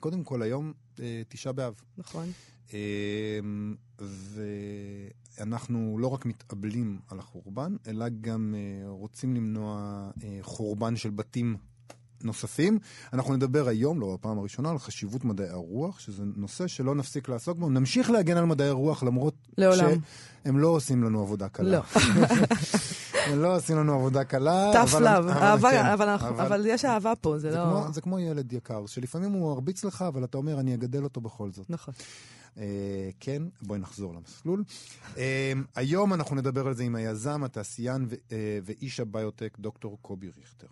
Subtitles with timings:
[0.00, 1.74] קודם כל, היום אה, תשעה באב.
[1.98, 2.32] נכון?
[2.74, 3.38] אה,
[5.38, 11.56] ואנחנו לא רק מתאבלים על החורבן, אלא גם אה, רוצים למנוע אה, חורבן של בתים
[12.24, 12.78] נוספים.
[13.12, 17.58] אנחנו נדבר היום, לא בפעם הראשונה, על חשיבות מדעי הרוח, שזה נושא שלא נפסיק לעסוק
[17.58, 17.70] בו.
[17.70, 19.90] נמשיך להגן על מדעי הרוח, למרות לעולם.
[20.44, 21.70] שהם לא עושים לנו עבודה קלה.
[21.70, 21.82] לא.
[23.36, 24.72] לא עושים לנו עבודה קלה.
[24.72, 25.86] tough love, אבל כן,
[26.26, 27.86] אבל יש אהבה פה, זה לא...
[27.92, 31.50] זה כמו ילד יקר, שלפעמים הוא מרביץ לך, אבל אתה אומר, אני אגדל אותו בכל
[31.50, 31.70] זאת.
[31.70, 31.94] נכון.
[32.58, 34.64] אה, כן, בואי נחזור למסלול.
[35.16, 40.66] אה, היום אנחנו נדבר על זה עם היזם, התעשיין אה, ואיש הביוטק, דוקטור קובי ריכטר.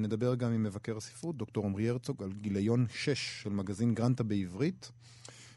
[0.00, 4.90] נדבר גם עם מבקר הספרות, דוקטור עמרי הרצוג, על גיליון 6 של מגזין גרנטה בעברית,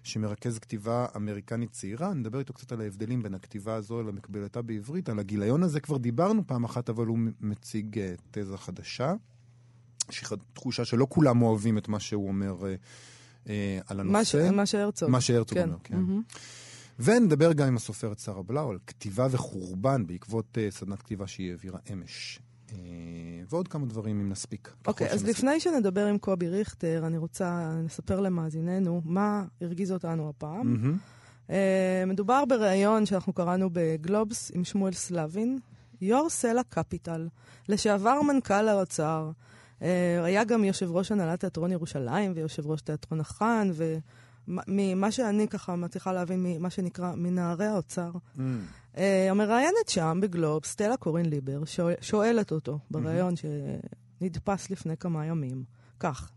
[0.07, 2.13] שמרכז כתיבה אמריקנית צעירה.
[2.13, 5.09] נדבר איתו קצת על ההבדלים בין הכתיבה הזו למקבלתה בעברית.
[5.09, 9.13] על הגיליון הזה כבר דיברנו פעם אחת, אבל הוא מציג אה, תזה חדשה.
[10.09, 10.23] יש
[10.53, 12.75] תחושה שלא כולם אוהבים את מה שהוא אומר אה,
[13.49, 14.55] אה, על מה ש- הנושא.
[14.55, 15.09] מה שהרצוג.
[15.09, 15.67] מה שהרצוג כן.
[15.69, 15.95] אומר, כן.
[15.95, 16.21] מהמם.
[16.99, 21.79] ונדבר גם עם הסופרת שרה בלאו על כתיבה וחורבן בעקבות uh, סדנת כתיבה שהיא העבירה
[21.93, 22.39] אמש.
[22.69, 22.73] Uh,
[23.49, 24.73] ועוד כמה דברים אם נספיק.
[24.87, 25.35] אוקיי, אז שנספיק.
[25.35, 30.73] לפני שנדבר עם קובי ריכטר, אני רוצה לספר למאזיננו מה הרגיז אותנו הפעם.
[30.73, 30.97] מהמם.
[31.49, 35.59] אה, מדובר בריאיון שאנחנו קראנו בגלובס עם שמואל סלבין,
[36.01, 37.27] יו"ר סלע קפיטל,
[37.69, 39.31] לשעבר מנכ"ל האוצר,
[39.81, 43.71] אה, היה גם יושב ראש הנהלת תיאטרון ירושלים ויושב ראש תיאטרון החאן,
[44.47, 48.11] וממה שאני ככה מצליחה להבין ממה שנקרא מנערי האוצר.
[48.35, 48.39] Mm.
[48.97, 55.63] אה, המראיינת שם בגלובס, סטלה קורין ליבר, שואל- שואלת אותו בריאיון שנדפס לפני כמה ימים,
[55.99, 56.31] כך: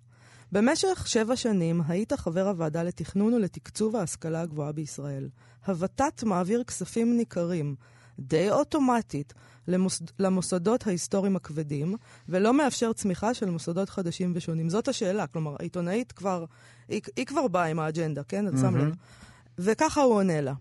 [0.53, 5.29] במשך שבע שנים היית חבר הוועדה לתכנון ולתקצוב ההשכלה הגבוהה בישראל.
[5.67, 7.75] הוות"ת מעביר כספים ניכרים,
[8.21, 9.35] די אוטומטית,
[9.69, 10.03] למוס...
[10.19, 11.97] למוסדות ההיסטוריים הכבדים,
[12.29, 14.69] ולא מאפשר צמיחה של מוסדות חדשים ושונים.
[14.69, 16.45] זאת השאלה, כלומר, העיתונאית כבר,
[16.89, 18.49] היא, היא כבר באה עם האג'נדה, כן?
[18.49, 18.95] את שם לב.
[19.59, 20.55] וככה הוא עונה לה.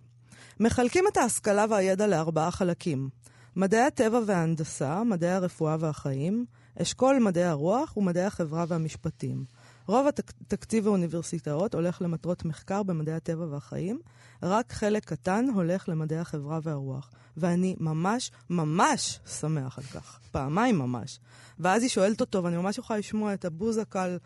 [0.60, 3.10] מחלקים את ההשכלה והידע לארבעה חלקים.
[3.56, 6.46] מדעי הטבע וההנדסה, מדעי הרפואה והחיים,
[6.82, 9.46] אשכול מדעי הרוח ומדעי החברה והמשפטים.
[9.90, 14.00] רוב התקציב האוניברסיטאות הולך למטרות מחקר במדעי הטבע והחיים,
[14.44, 17.12] רק חלק קטן הולך למדעי החברה והרוח.
[17.38, 20.20] ואני ממש ממש שמח על כך.
[20.32, 21.20] פעמיים ממש.
[21.60, 24.18] ואז היא שואלת אותו, ואני ממש יכולה לשמוע את הבוז הקל,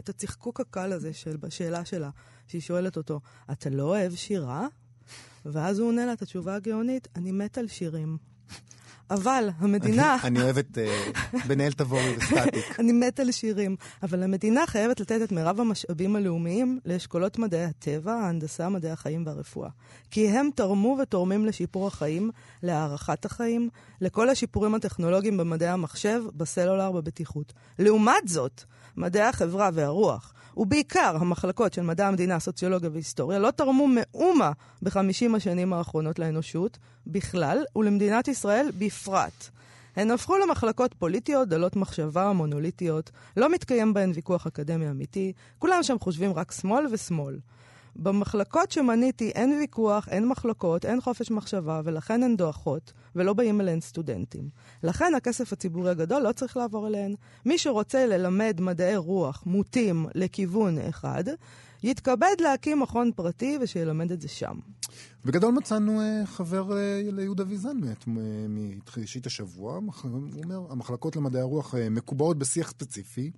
[0.00, 2.10] את הצחקוק הקל הזה של, בשאלה שלה,
[2.46, 3.20] שהיא שואלת אותו,
[3.52, 4.66] אתה לא אוהב שירה?
[5.44, 8.16] ואז הוא עונה לה את התשובה הגאונית, אני מת על שירים.
[9.10, 10.16] אבל המדינה...
[10.24, 11.10] אני אוהב את אה,
[11.46, 12.64] בן-אל תבורי וסטטיק.
[12.80, 13.76] אני מת על שירים.
[14.02, 19.68] אבל המדינה חייבת לתת את מירב המשאבים הלאומיים לאשכולות מדעי הטבע, ההנדסה, מדעי החיים והרפואה.
[20.10, 22.30] כי הם תרמו ותורמים לשיפור החיים,
[22.62, 23.68] להערכת החיים,
[24.00, 27.52] לכל השיפורים הטכנולוגיים במדעי המחשב, בסלולר, בבטיחות.
[27.78, 28.62] לעומת זאת,
[28.96, 34.52] מדעי החברה והרוח, ובעיקר המחלקות של מדע המדינה, סוציולוגיה והיסטוריה, לא תרמו מאומה
[34.82, 38.95] בחמישים השנים האחרונות לאנושות בכלל, ולמדינת ישראל בפרט.
[39.96, 45.96] הן הפכו למחלקות פוליטיות, דלות מחשבה, מונוליטיות, לא מתקיים בהן ויכוח אקדמי אמיתי, כולם שם
[46.00, 47.38] חושבים רק שמאל ושמאל.
[47.98, 53.80] במחלקות שמניתי אין ויכוח, אין מחלקות, אין חופש מחשבה, ולכן הן דועכות, ולא באים אליהן
[53.80, 54.48] סטודנטים.
[54.82, 57.14] לכן הכסף הציבורי הגדול לא צריך לעבור אליהן.
[57.46, 61.24] מי שרוצה ללמד מדעי רוח מוטים לכיוון אחד,
[61.82, 64.58] יתכבד להקים מכון פרטי ושילמד את זה שם.
[65.24, 66.74] בגדול מצאנו uh, חבר uh,
[67.12, 67.76] ליהודה ויזן
[68.48, 69.80] מראשית השבוע.
[70.02, 73.30] הוא אומר, המחלקות למדעי הרוח uh, מקובעות בשיח ספציפי,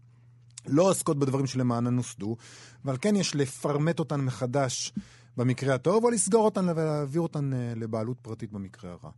[0.67, 2.37] לא עוסקות בדברים שלמענן נוסדו,
[2.85, 4.93] ועל כן יש לפרמט אותן מחדש
[5.37, 9.11] במקרה הטוב, או לסגור אותן ולהעביר אותן לבעלות פרטית במקרה הרע.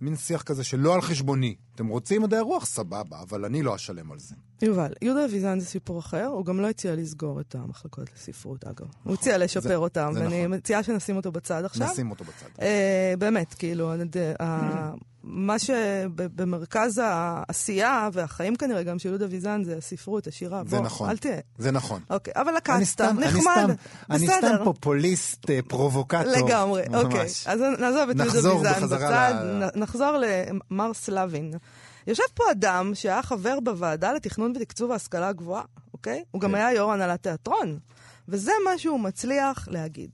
[0.00, 1.54] מין שיח כזה שלא על חשבוני.
[1.74, 2.66] אתם רוצים מדעי הרוח?
[2.66, 4.34] סבבה, אבל אני לא אשלם על זה.
[4.62, 8.86] יובל, יהודה ויזן זה סיפור אחר, הוא גם לא הציע לסגור את המחלקות לספרות, אגב.
[9.04, 10.58] הוא הציע לשפר זה, אותם, זה ואני נכון.
[10.58, 11.86] מציעה שנשים אותו בצד עכשיו.
[11.92, 12.62] נשים אותו בצד.
[12.62, 13.92] אה, באמת, כאילו,
[14.40, 14.90] אה,
[15.28, 20.62] מה שבמרכז העשייה והחיים כנראה גם של יהודה ויזן זה הספרות, השירה.
[20.66, 21.10] זה בוא, נכון.
[21.10, 21.36] אל תהיה.
[21.58, 22.00] זה נכון.
[22.10, 23.72] אוקיי, אבל אני לקצת, סתם, אני נחמד, סתם,
[24.10, 24.64] אני סתם.
[24.64, 26.32] פופוליסט, אה, פרובוקטור.
[26.32, 27.04] לגמרי, ממש.
[27.04, 27.26] אוקיי.
[27.46, 30.16] אז נעזוב את יהודה ויזן בצד, ל- נחזור
[30.70, 31.52] למר סלבין.
[32.06, 35.62] יושב פה אדם שהיה חבר בוועדה לתכנון ותקצוב ההשכלה הגבוהה,
[35.92, 36.24] אוקיי?
[36.30, 36.54] הוא גם כן.
[36.54, 37.78] היה יו"ר הנהלת תיאטרון.
[38.28, 40.10] וזה מה שהוא מצליח להגיד.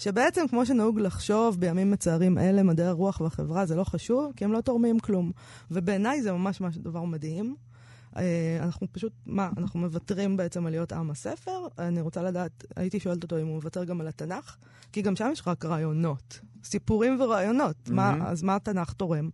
[0.00, 4.52] שבעצם, כמו שנהוג לחשוב בימים מצערים אלה, מדעי הרוח והחברה זה לא חשוב, כי הם
[4.52, 5.32] לא תורמים כלום.
[5.70, 7.56] ובעיניי זה ממש ממש דבר מדהים.
[8.16, 11.66] אה, אנחנו פשוט, מה, אנחנו מוותרים בעצם על להיות עם הספר?
[11.78, 14.56] אני רוצה לדעת, הייתי שואלת אותו אם הוא מוותר גם על התנ"ך,
[14.92, 17.76] כי גם שם יש רק רעיונות, סיפורים ורעיונות.
[17.88, 18.22] מה, מהמם.
[18.22, 19.30] אז מה התנ"ך תורם?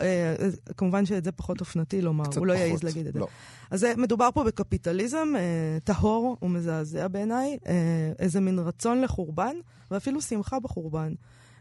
[0.00, 2.52] אה, אז כמובן שאת זה פחות אופנתי לומר, הוא לא.
[2.52, 3.18] יעז להגיד את זה.
[3.20, 3.28] לא.
[3.70, 7.72] אז זה, מדובר פה בקפיטליזם אה, טהור ומזעזע בעיניי, אה,
[8.18, 9.56] איזה מין רצון לחורבן,
[9.90, 11.12] ואפילו שמחה בחורבן.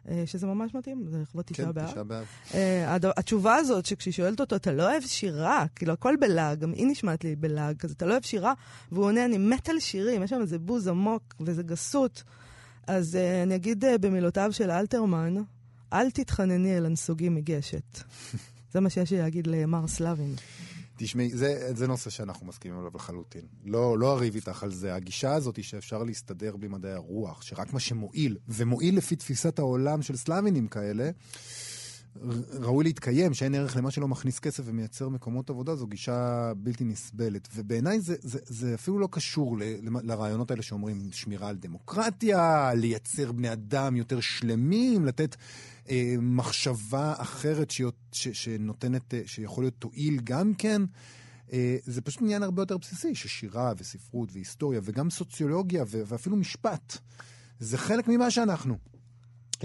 [0.09, 1.85] אה, שזה ממש מתאים, זה לכבוד תשעה כן, באב.
[1.91, 2.25] תשעה באב.
[2.53, 5.65] אה, הד- התשובה הזאת, שכשהיא שואלת אותו, אתה לא אוהב שירה?
[5.75, 8.53] כאילו, הכל בלעג, גם היא נשמעת לי בלעג, כזה, אתה לא אוהב שירה?
[8.91, 12.23] והוא עונה, אני מת על שירים, יש שם איזה בוז עמוק ואיזה גסות.
[12.87, 15.35] אז אה, אני אגיד אה, במילותיו של אלתרמן,
[15.93, 17.99] אל תתחנני אל הנסוגים מגשת.
[18.73, 20.35] זה מה שיש לי להגיד למר סלבין.
[20.97, 23.41] תשמעי, זה, זה נושא שאנחנו מסכימים עליו לחלוטין.
[23.65, 24.95] לא, לא אריב איתך על זה.
[24.95, 30.01] הגישה הזאת היא שאפשר להסתדר בלי מדעי הרוח, שרק מה שמועיל, ומועיל לפי תפיסת העולם
[30.01, 31.09] של סלאבינים כאלה,
[32.59, 37.47] ראוי להתקיים, שאין ערך למה שלא מכניס כסף ומייצר מקומות עבודה, זו גישה בלתי נסבלת.
[37.55, 42.71] ובעיניי זה, זה, זה אפילו לא קשור ל, למ- לרעיונות האלה שאומרים שמירה על דמוקרטיה,
[42.73, 45.35] לייצר בני אדם יותר שלמים, לתת
[45.89, 50.81] אה, מחשבה אחרת שיות, ש, שנותנת, אה, שיכול להיות תועיל גם כן.
[51.53, 56.97] אה, זה פשוט עניין הרבה יותר בסיסי, ששירה וספרות והיסטוריה וגם סוציולוגיה ו- ואפילו משפט,
[57.59, 58.77] זה חלק ממה שאנחנו.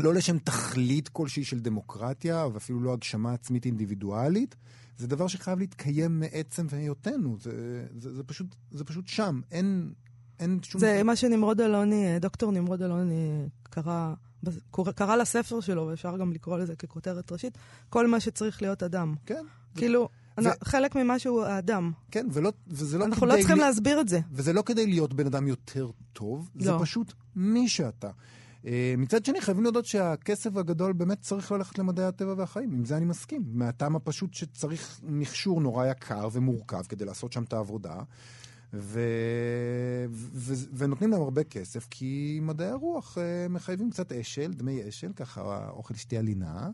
[0.02, 4.56] לא לשם תכלית כלשהי של דמוקרטיה, ואפילו לא הגשמה עצמית אינדיבידואלית,
[4.98, 7.36] זה דבר שחייב להתקיים מעצם היותנו.
[7.40, 7.52] זה,
[7.98, 9.92] זה, זה, פשוט, זה פשוט שם, אין,
[10.40, 10.80] אין שום...
[10.80, 14.14] זה מה שנמרוד אלוני, דוקטור נמרוד אלוני קרא,
[14.70, 17.58] קורא- קרא לספר שלו, ואפשר גם לקרוא לזה ככותרת ראשית,
[17.88, 19.14] כל מה שצריך להיות אדם.
[19.26, 19.44] כן,
[19.74, 20.08] כאילו,
[20.44, 21.92] ו- חלק ממה שהוא האדם.
[22.10, 23.30] כן, ולא, וזה לא אנחנו כדי...
[23.36, 24.20] לא צריכים ל- להסביר את זה.
[24.32, 26.78] וזה לא כדי להיות בן אדם יותר טוב, זה לא.
[26.82, 28.10] פשוט מי שאתה.
[28.66, 32.96] אה, מצד שני, חייבים להודות שהכסף הגדול באמת צריך ללכת למדעי הטבע והחיים, עם זה
[32.96, 33.44] אני מסכים.
[33.52, 38.00] מהטעם הפשוט שצריך מכשור נורא יקר ומורכב כדי לעשות שם את העבודה,
[38.72, 39.00] ו...
[40.10, 40.54] ו...
[40.72, 45.94] ונותנים להם הרבה כסף, כי מדעי הרוח אה, מחייבים קצת אשל, דמי אשל, ככה אוכל
[45.94, 46.70] שתייה לינה,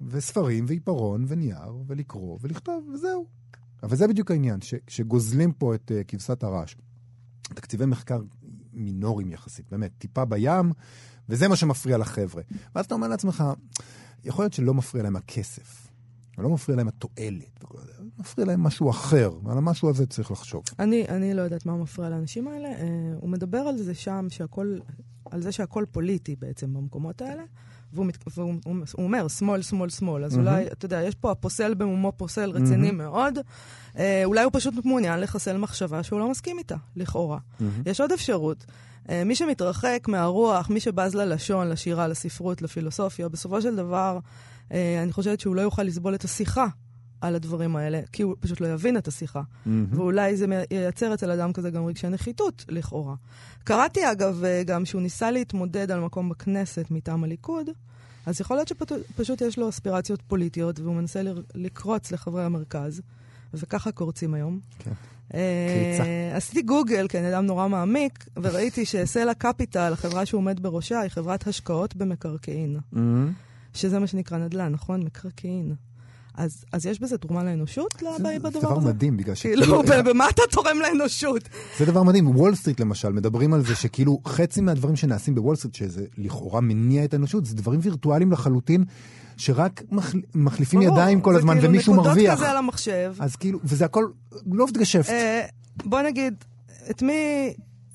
[0.00, 3.26] וספרים ועיפרון ונייר, ולקרוא ולכתוב, וזהו.
[3.82, 4.74] אבל זה בדיוק העניין, ש...
[4.88, 6.76] שגוזלים פה את uh, כבשת הרש.
[7.42, 8.20] תקציבי מחקר
[8.72, 10.72] מינוריים יחסית, באמת, טיפה בים,
[11.28, 12.42] וזה מה שמפריע לחבר'ה.
[12.74, 13.44] ואז אתה אומר לעצמך,
[14.24, 15.88] יכול להיות שלא מפריע להם הכסף,
[16.38, 17.64] לא מפריע להם התועלת,
[18.18, 20.62] מפריע להם משהו אחר, ועל המשהו הזה צריך לחשוב.
[20.78, 22.68] אני, אני לא יודעת מה מפריע לאנשים האלה.
[22.68, 24.78] אה, הוא מדבר על זה שם, שהכל,
[25.30, 27.42] על זה שהכל פוליטי בעצם במקומות האלה.
[27.92, 30.24] והוא, מת, והוא הוא, הוא אומר, שמאל, שמאל, שמאל.
[30.24, 30.48] אז מהמם.
[30.48, 32.98] אולי, אתה יודע, יש פה הפוסל במומו פוסל רציני מהמם.
[32.98, 33.38] מאוד.
[33.98, 37.38] אה, אולי הוא פשוט מעוניין לחסל מחשבה שהוא לא מסכים איתה, לכאורה.
[37.86, 38.64] יש עוד אפשרות.
[39.08, 44.18] אה, מי שמתרחק מהרוח, מי שבז ללשון, לשירה, לספרות, לפילוסופיה, בסופו של דבר,
[44.72, 46.66] אה, אני חושבת שהוא לא יוכל לסבול את השיחה
[47.20, 49.42] על הדברים האלה, כי הוא פשוט לא יבין את השיחה.
[49.90, 53.14] ואולי זה ייצר אצל אדם כזה גם רגשי נחיתות, לכאורה.
[53.64, 57.70] קראתי, אגב, אה, גם שהוא ניסה להתמודד על מקום בכנסת מטעם הליכוד,
[58.26, 61.22] אז יכול להיות שפשוט יש לו אספירציות פוליטיות, והוא מנסה
[61.54, 63.02] לקרוץ לחברי המרכז,
[63.54, 64.60] וככה קורצים היום.
[64.78, 64.90] כן.
[65.34, 66.36] אה.
[66.36, 71.10] עשיתי גוגל, כי אני אדם נורא מעמיק, וראיתי שסלע קפיטל, החברה שהוא עומד בראשה, היא
[71.10, 72.76] חברת השקעות במקרקעין.
[73.74, 75.02] שזה מה שנקרא נדל"ן, נכון?
[75.02, 75.74] מקרקעין.
[76.40, 78.06] אז, אז יש בזה תרומה לאנושות זה,
[78.38, 78.66] בדבר זה הזה?
[78.66, 80.02] דבר מדהים, בגלל כאילו, שכאילו...
[80.04, 81.48] במה אתה תורם לאנושות?
[81.78, 82.26] זה דבר מדהים.
[82.36, 87.04] וול סטריט למשל, מדברים על זה שכאילו חצי מהדברים שנעשים בוול סטריט, שזה לכאורה מניע
[87.04, 88.84] את האנושות, זה דברים וירטואליים לחלוטין,
[89.36, 90.20] שרק מחל...
[90.34, 92.34] מחליפים ברור, ידיים כל זה הזמן, כאילו ומישהו נקודות מרוויח.
[92.34, 93.14] כזה על המחשב.
[93.18, 94.06] אז כאילו, וזה הכל
[94.52, 95.10] לופט געשעפט.
[95.10, 95.46] אה,
[95.84, 96.34] בוא נגיד,
[96.90, 97.52] את מי...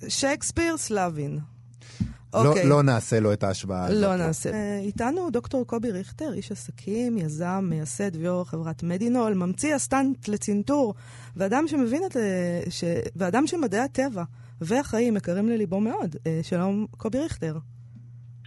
[0.08, 1.40] שייקספיר סלאבין.
[2.44, 2.66] לא, אוקיי.
[2.66, 4.02] לא נעשה לו את ההשוואה הזאת.
[4.02, 4.52] לא נעשה.
[4.54, 10.94] אה, איתנו דוקטור קובי ריכטר, איש עסקים, יזם, מייסד ויו"ר חברת מדינול, ממציא הסטנט לצנתור,
[11.36, 12.18] ואדם שמבין את...
[12.70, 12.84] ש...
[13.16, 14.24] ואדם שמדעי הטבע
[14.62, 16.16] והחיים יקרים לליבו מאוד.
[16.28, 17.58] אה, שלום, קובי ריכטר.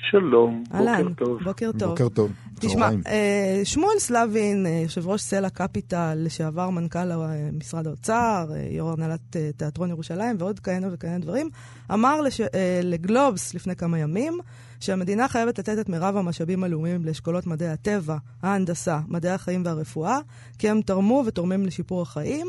[0.00, 1.42] שלום, אהלן, בוקר טוב.
[1.44, 1.88] בוקר טוב.
[1.88, 2.32] בוקר טוב.
[2.60, 2.90] תשמע.
[3.06, 8.92] אה, שמואל סלבין, אה, יושב ראש סלע קפיטל, לשעבר מנכ"ל אה, משרד האוצר, אה, יו"ר
[8.92, 11.48] הנהלת אה, תיאטרון ירושלים ועוד כהנה וכהנה דברים,
[11.92, 14.38] אמר לש, אה, לגלובס לפני כמה ימים
[14.80, 20.18] שהמדינה חייבת לתת את מירב המשאבים הלאומיים לאשכולות מדעי הטבע, ההנדסה, מדעי החיים והרפואה,
[20.58, 22.46] כי הם תרמו ותורמים לשיפור החיים.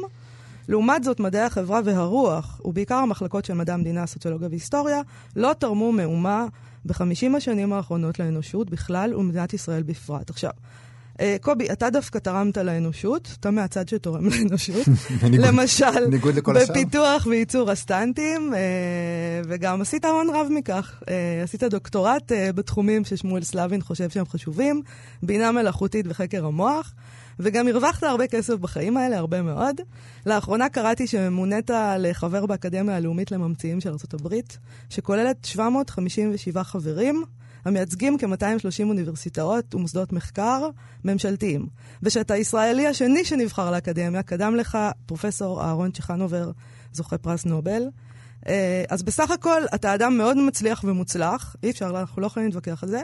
[0.67, 5.01] לעומת זאת, מדעי החברה והרוח, ובעיקר המחלקות של מדע המדינה, סוציולוגיה והיסטוריה,
[5.35, 6.45] לא תרמו מאומה
[6.85, 10.29] בחמישים השנים האחרונות לאנושות בכלל ומדינת ישראל בפרט.
[10.29, 10.51] עכשיו,
[11.21, 14.87] אה, קובי, אתה דווקא תרמת לאנושות, אתה מהצד שתורם לאנושות.
[15.31, 16.19] למשל.
[16.55, 18.59] בפיתוח וייצור הסטנטים, אה,
[19.45, 21.03] וגם עשית הון רב מכך.
[21.09, 24.81] אה, עשית דוקטורט בתחומים ששמואל סלבין חושב שהם חשובים,
[25.23, 26.93] בינה מלאכותית וחקר המוח,
[27.39, 29.75] וגם הרווחת הרבה כסף בחיים האלה, הרבה מאוד.
[30.25, 31.69] לאחרונה קראתי שמונית
[31.99, 34.35] לחבר באקדמיה הלאומית לממציאים של ארה"ב,
[34.89, 37.23] שכוללת 757 חברים.
[37.65, 40.69] המייצגים כ-230 אוניברסיטאות ומוסדות מחקר
[41.05, 41.67] ממשלתיים,
[42.03, 46.51] ושאתה הישראלי השני שנבחר לאקדמיה, קדם לך פרופסור אהרון צ'חנובר,
[46.93, 47.83] זוכה פרס נובל.
[48.47, 52.83] אה, אז בסך הכל אתה אדם מאוד מצליח ומוצלח, אי אפשר, אנחנו לא יכולים להתווכח
[52.83, 53.01] על זה.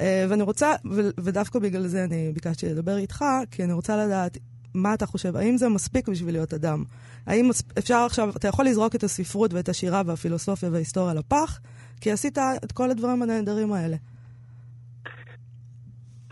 [0.00, 0.72] אה, ואני רוצה,
[1.18, 4.38] ודווקא בגלל זה אני ביקשתי לדבר איתך, כי אני רוצה לדעת
[4.74, 6.82] מה אתה חושב, האם זה מספיק בשביל להיות אדם?
[7.26, 11.60] האם אפשר עכשיו, אתה יכול לזרוק את הספרות ואת השירה והפילוסופיה וההיסטוריה לפח,
[12.00, 13.96] כי עשית את כל הדברים הנהדרים האלה.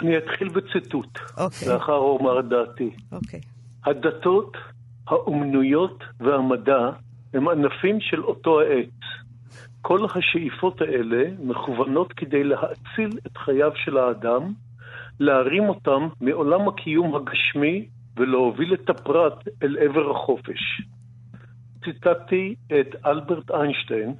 [0.01, 2.91] אני אתחיל בציטוט, אוקיי, לאחר אומר דעתי.
[3.13, 3.41] אוקיי.
[3.85, 4.57] הדתות,
[5.07, 6.91] האומנויות והמדע
[7.35, 9.22] הם ענפים של אותו העץ.
[9.83, 14.53] כל השאיפות האלה מכוונות כדי להאציל את חייו של האדם,
[15.21, 20.83] להרים אותם מעולם הקיום הגשמי ולהוביל את הפרט אל עבר החופש.
[21.85, 24.15] ציטטתי את אלברט איינשטיין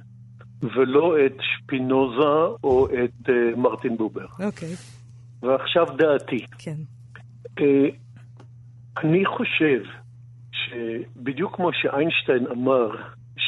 [0.61, 4.25] ולא את שפינוזה או את uh, מרטין בובר.
[4.39, 4.75] אוקיי,
[5.41, 6.45] ועכשיו דעתי.
[6.57, 6.75] כן.
[7.59, 7.89] אה,
[8.97, 9.83] אני חושב
[10.51, 12.89] שבדיוק כמו שאיינשטיין אמר,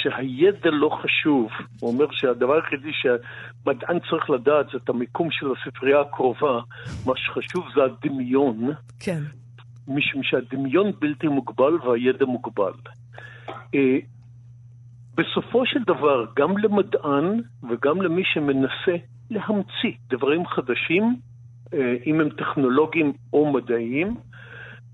[0.05, 1.47] שהידע לא חשוב,
[1.79, 6.59] הוא אומר שהדבר היחידי שמדען צריך לדעת זה את המיקום של הספרייה הקרובה,
[7.05, 8.69] מה שחשוב זה הדמיון,
[8.99, 9.21] כן.
[9.87, 12.71] משום שהדמיון בלתי מוגבל והידע מוגבל.
[13.75, 13.97] אה,
[15.15, 18.95] בסופו של דבר, גם למדען וגם למי שמנסה
[19.29, 21.15] להמציא דברים חדשים,
[21.73, 24.15] אה, אם הם טכנולוגיים או מדעיים,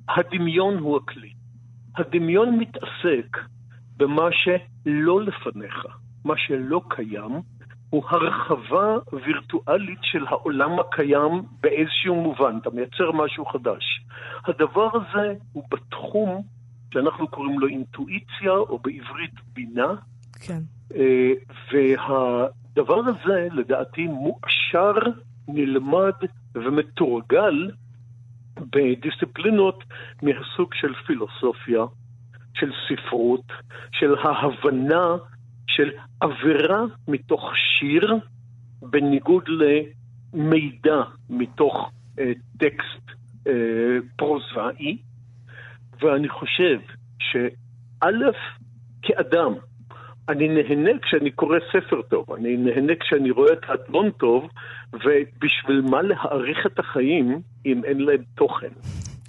[0.10, 1.34] הדמיון הוא הכלי.
[1.98, 3.38] הדמיון מתעסק
[4.01, 5.86] במה שלא לפניך,
[6.25, 7.41] מה שלא קיים,
[7.89, 13.84] הוא הרחבה וירטואלית של העולם הקיים באיזשהו מובן, אתה מייצר משהו חדש.
[14.46, 16.43] הדבר הזה הוא בתחום
[16.93, 19.93] שאנחנו קוראים לו אינטואיציה, או בעברית בינה,
[20.39, 20.60] כן.
[20.96, 21.31] אה,
[21.72, 25.12] והדבר הזה, לדעתי, מואשר,
[25.48, 26.13] נלמד
[26.55, 27.72] ומתורגל
[28.60, 29.84] בדיסציפלינות
[30.22, 31.86] מהסוג של פילוסופיה,
[32.53, 33.46] של ספרות,
[33.91, 35.15] של ההבנה
[35.67, 35.89] של
[36.20, 38.15] עבירה מתוך שיר,
[38.81, 43.17] בניגוד למידע מתוך אה, טקסט
[43.48, 43.53] אה,
[44.15, 44.98] פרוזאי,
[46.01, 46.79] ואני חושב
[47.20, 48.31] שא',
[49.01, 49.53] כאדם,
[50.29, 54.50] אני נהנה כשאני קורא ספר טוב, אני נהנה כשאני רואה תיאטרון טוב,
[54.93, 58.72] ובשביל מה להעריך את החיים אם אין להם תוכן?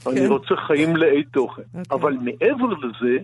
[0.04, 0.10] כן.
[0.10, 1.62] אני רוצה חיים מלאי תוכן.
[1.74, 1.78] Okay.
[1.90, 3.18] אבל מעבר לזה,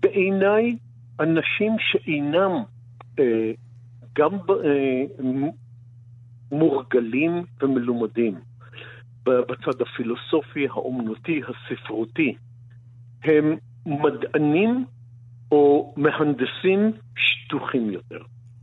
[0.00, 0.76] בעיניי,
[1.20, 2.52] אנשים שאינם
[3.18, 3.52] אה,
[4.18, 5.04] גם אה,
[6.52, 8.34] מורגלים ומלומדים
[9.24, 12.34] בצד הפילוסופי, האומנותי, הספרותי,
[13.24, 14.84] הם מדענים
[15.52, 18.20] או מהנדסים שטוחים יותר.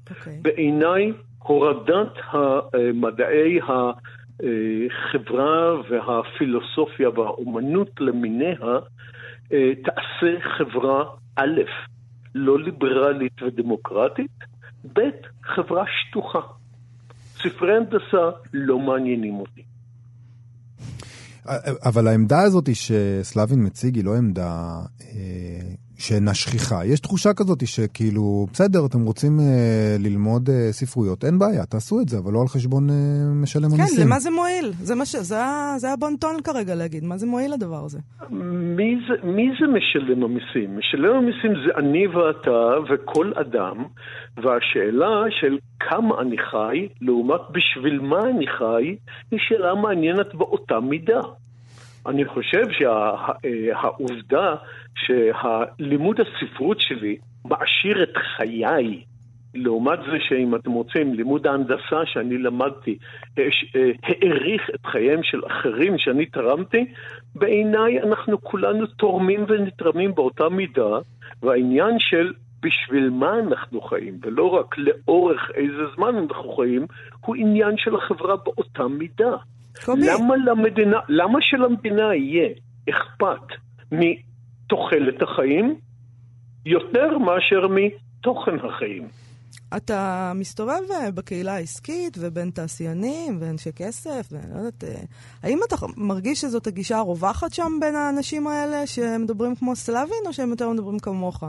[0.10, 0.30] Okay.
[0.42, 2.14] בעיניי, הורדת
[2.94, 3.60] מדעי
[4.40, 8.56] החברה והפילוסופיה והאומנות למיניה
[9.84, 11.04] תעשה חברה
[11.36, 11.62] א',
[12.36, 14.32] לא ליברלית ודמוקרטית,
[14.94, 15.00] ב',
[15.44, 16.40] חברה שטוחה.
[17.14, 19.64] ספרי הנדסה לא מעניינים אותי.
[21.86, 25.74] אבל העמדה הזאת שסלאבין מציג היא לא עמדה אה,
[26.04, 26.86] שאינה שכיחה.
[26.86, 32.10] יש תחושה כזאת שכאילו, בסדר, אתם רוצים אה, ללמוד אה, ספרויות, אין בעיה, תעשו את
[32.10, 32.96] זה, אבל לא על חשבון אה,
[33.42, 33.98] משלם כן, המיסים.
[33.98, 34.72] כן, למה זה מועיל?
[34.80, 35.16] זה, מה ש...
[35.16, 35.42] זה,
[35.78, 38.00] זה הבונטון כרגע להגיד, מה זה מועיל הדבר הזה?
[38.78, 40.78] מי זה, מי זה משלם המיסים?
[40.78, 43.78] משלם המיסים זה אני ואתה וכל אדם,
[44.38, 48.96] והשאלה של כמה אני חי, לעומת בשביל מה אני חי,
[49.32, 51.22] היא שאלה מעניינת באותה מידה.
[52.08, 54.56] אני חושב שהעובדה
[54.96, 59.04] שהלימוד הספרות שלי מעשיר את חיי,
[59.56, 62.98] לעומת זה שאם אתם רוצים, לימוד ההנדסה שאני למדתי
[63.38, 66.86] הש- אה, העריך את חייהם של אחרים שאני תרמתי,
[67.36, 70.98] בעיניי אנחנו כולנו תורמים ונתרמים באותה מידה,
[71.44, 76.86] והעניין של בשביל מה אנחנו חיים, ולא רק לאורך איזה זמן אנחנו חיים,
[77.26, 79.36] הוא עניין של החברה באותה מידה.
[79.86, 82.50] קובי, למה למדינה, למה שלמדינה יהיה
[82.90, 83.58] אכפת
[83.92, 85.76] מתוחלת החיים
[86.66, 89.08] יותר מאשר מתוכן החיים?
[89.78, 95.02] אתה מסתובב אה, בקהילה העסקית ובין תעשיינים ואנשי כסף, ולא יודעת, אה,
[95.44, 100.50] האם אתה מרגיש שזאת הגישה הרווחת שם בין האנשים האלה שמדברים כמו סלאבין, או שהם
[100.50, 101.44] יותר מדברים כמוך?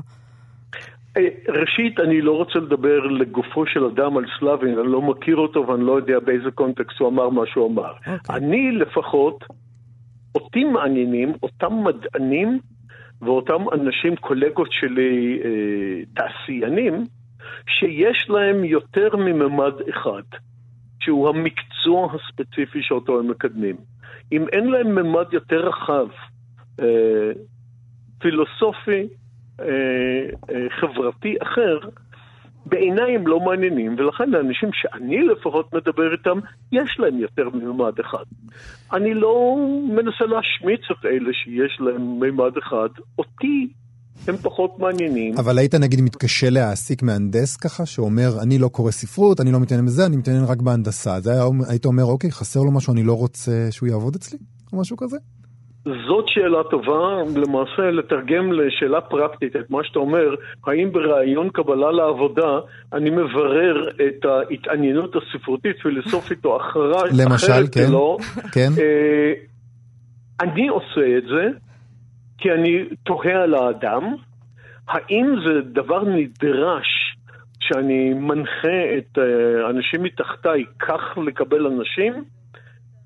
[1.17, 5.69] אה, ראשית, אני לא רוצה לדבר לגופו של אדם על סלאבין, אני לא מכיר אותו
[5.69, 7.93] ואני לא יודע באיזה קונטקסט הוא אמר מה שהוא אמר.
[7.93, 8.37] אוקיי.
[8.37, 9.45] אני לפחות,
[10.35, 12.59] אותי מעניינים אותם מדענים
[13.23, 17.05] ואותם אנשים, קולגות שלי, אה, תעשיינים,
[17.67, 20.23] שיש להם יותר מממד אחד,
[21.01, 23.77] שהוא המקצוע הספציפי שאותו הם מקדמים.
[24.33, 26.07] אם אין להם ממד יותר רחב,
[26.81, 27.33] אה,
[28.19, 29.09] פילוסופי,
[30.81, 31.79] חברתי אחר,
[32.67, 36.39] בעיניי הם לא מעניינים, ולכן לאנשים שאני לפחות מדבר איתם,
[36.73, 38.25] יש להם יותר מממד אחד.
[38.93, 39.57] אני לא
[39.89, 43.69] מנסה להשמיץ את אלה שיש להם ממד אחד, אותי
[44.29, 45.35] הם פחות מעניינים.
[45.39, 49.87] אבל היית נגיד מתקשה להעסיק מהנדס ככה, שאומר, אני לא קורא ספרות, אני לא מתעניין
[49.87, 51.19] בזה, אני מתעניין רק בהנדסה.
[51.69, 54.39] היית אומר, אוקיי, חסר לו משהו, אני לא רוצה שהוא יעבוד אצלי?
[54.73, 55.17] או משהו כזה?
[55.85, 60.35] זאת שאלה טובה, למעשה לתרגם לשאלה פרקטית את מה שאתה אומר,
[60.67, 62.59] האם בראיון קבלה לעבודה
[62.93, 67.87] אני מברר את ההתעניינות הספרותית, פילוסופית או אחרה, למשל, אחרת כן.
[67.89, 68.17] שלו.
[68.55, 68.71] כן?
[68.79, 69.33] אה,
[70.41, 71.49] אני עושה את זה
[72.39, 74.15] כי אני תוהה על האדם,
[74.89, 77.17] האם זה דבר נדרש
[77.61, 82.25] שאני מנחה את אה, האנשים מתחתיי כך לקבל אנשים?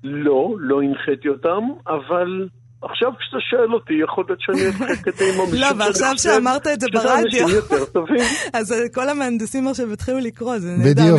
[0.03, 2.47] לא, לא הנחיתי אותם, אבל
[2.81, 5.57] עכשיו כשאתה שואל אותי, יכול להיות שאני אתחיל כדי עם המשפט.
[5.59, 7.47] לא, ועכשיו שאמרת את זה ברדיו.
[8.53, 11.01] אז אה, כל המהנדסים עכשיו יתחילו לקרוא, זה נהדר.
[11.03, 11.17] הם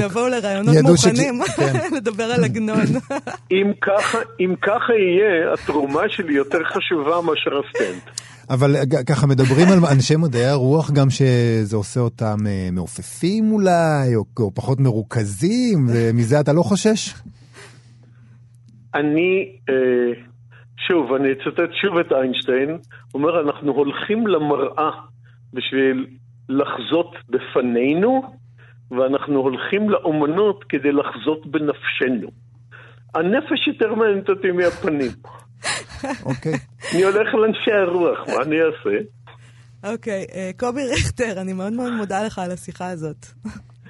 [0.74, 1.76] יבואו שכ- מוכנים כן.
[1.96, 2.80] לדבר על עגנון.
[3.52, 3.72] אם
[4.60, 8.00] ככה, יהיה, התרומה שלי יותר חשובה מאשר הסטנד.
[8.50, 14.14] אבל ג- ככה מדברים על אנשי מדעי הרוח גם שזה עושה אותם אה, מעופפים אולי,
[14.16, 17.14] או, או פחות מרוכזים, ומזה אתה לא חושש?
[18.94, 19.74] אני, אה,
[20.88, 22.78] שוב, אני אצטט שוב את איינשטיין,
[23.14, 24.90] אומר, אנחנו הולכים למראה
[25.52, 26.06] בשביל
[26.48, 28.22] לחזות בפנינו,
[28.90, 32.28] ואנחנו הולכים לאומנות כדי לחזות בנפשנו.
[33.14, 35.10] הנפש יותר מעניינת אותי מהפנים.
[36.30, 36.52] אוקיי.
[36.94, 38.96] אני הולך לאנשי הרוח, מה אני אעשה?
[39.84, 43.26] אוקיי, אה, קובי ריכטר, אני מאוד מאוד מודה לך על השיחה הזאת.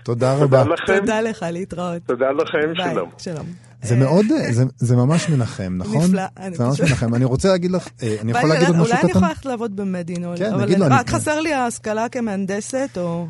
[0.05, 0.63] תודה רבה.
[0.63, 2.03] תודה לכם, תודה לך, להתראות.
[2.07, 3.70] תודה לכם, ביי, שלום.
[3.83, 6.05] זה מאוד, זה, זה ממש מנחם, נכון?
[6.05, 7.15] נפלא, אני זה ממש מנחם.
[7.15, 9.11] אני רוצה להגיד לך, אה, אני יכול להגיד עוד אולי משהו אני קטן?
[9.11, 13.27] יכולה ללכת לעבוד במדין, כן, אבל לו, אני- אני- רק חסר לי ההשכלה כמהנדסת, או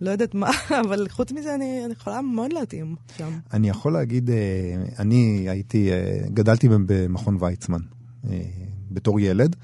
[0.00, 0.50] לא יודעת מה,
[0.88, 3.30] אבל חוץ מזה אני אני יכולה מאוד להתאים שם.
[3.52, 4.36] אני יכול להגיד, אה,
[4.98, 5.96] אני הייתי, אה,
[6.34, 7.80] גדלתי במכון ויצמן
[8.90, 9.56] בתור ילד,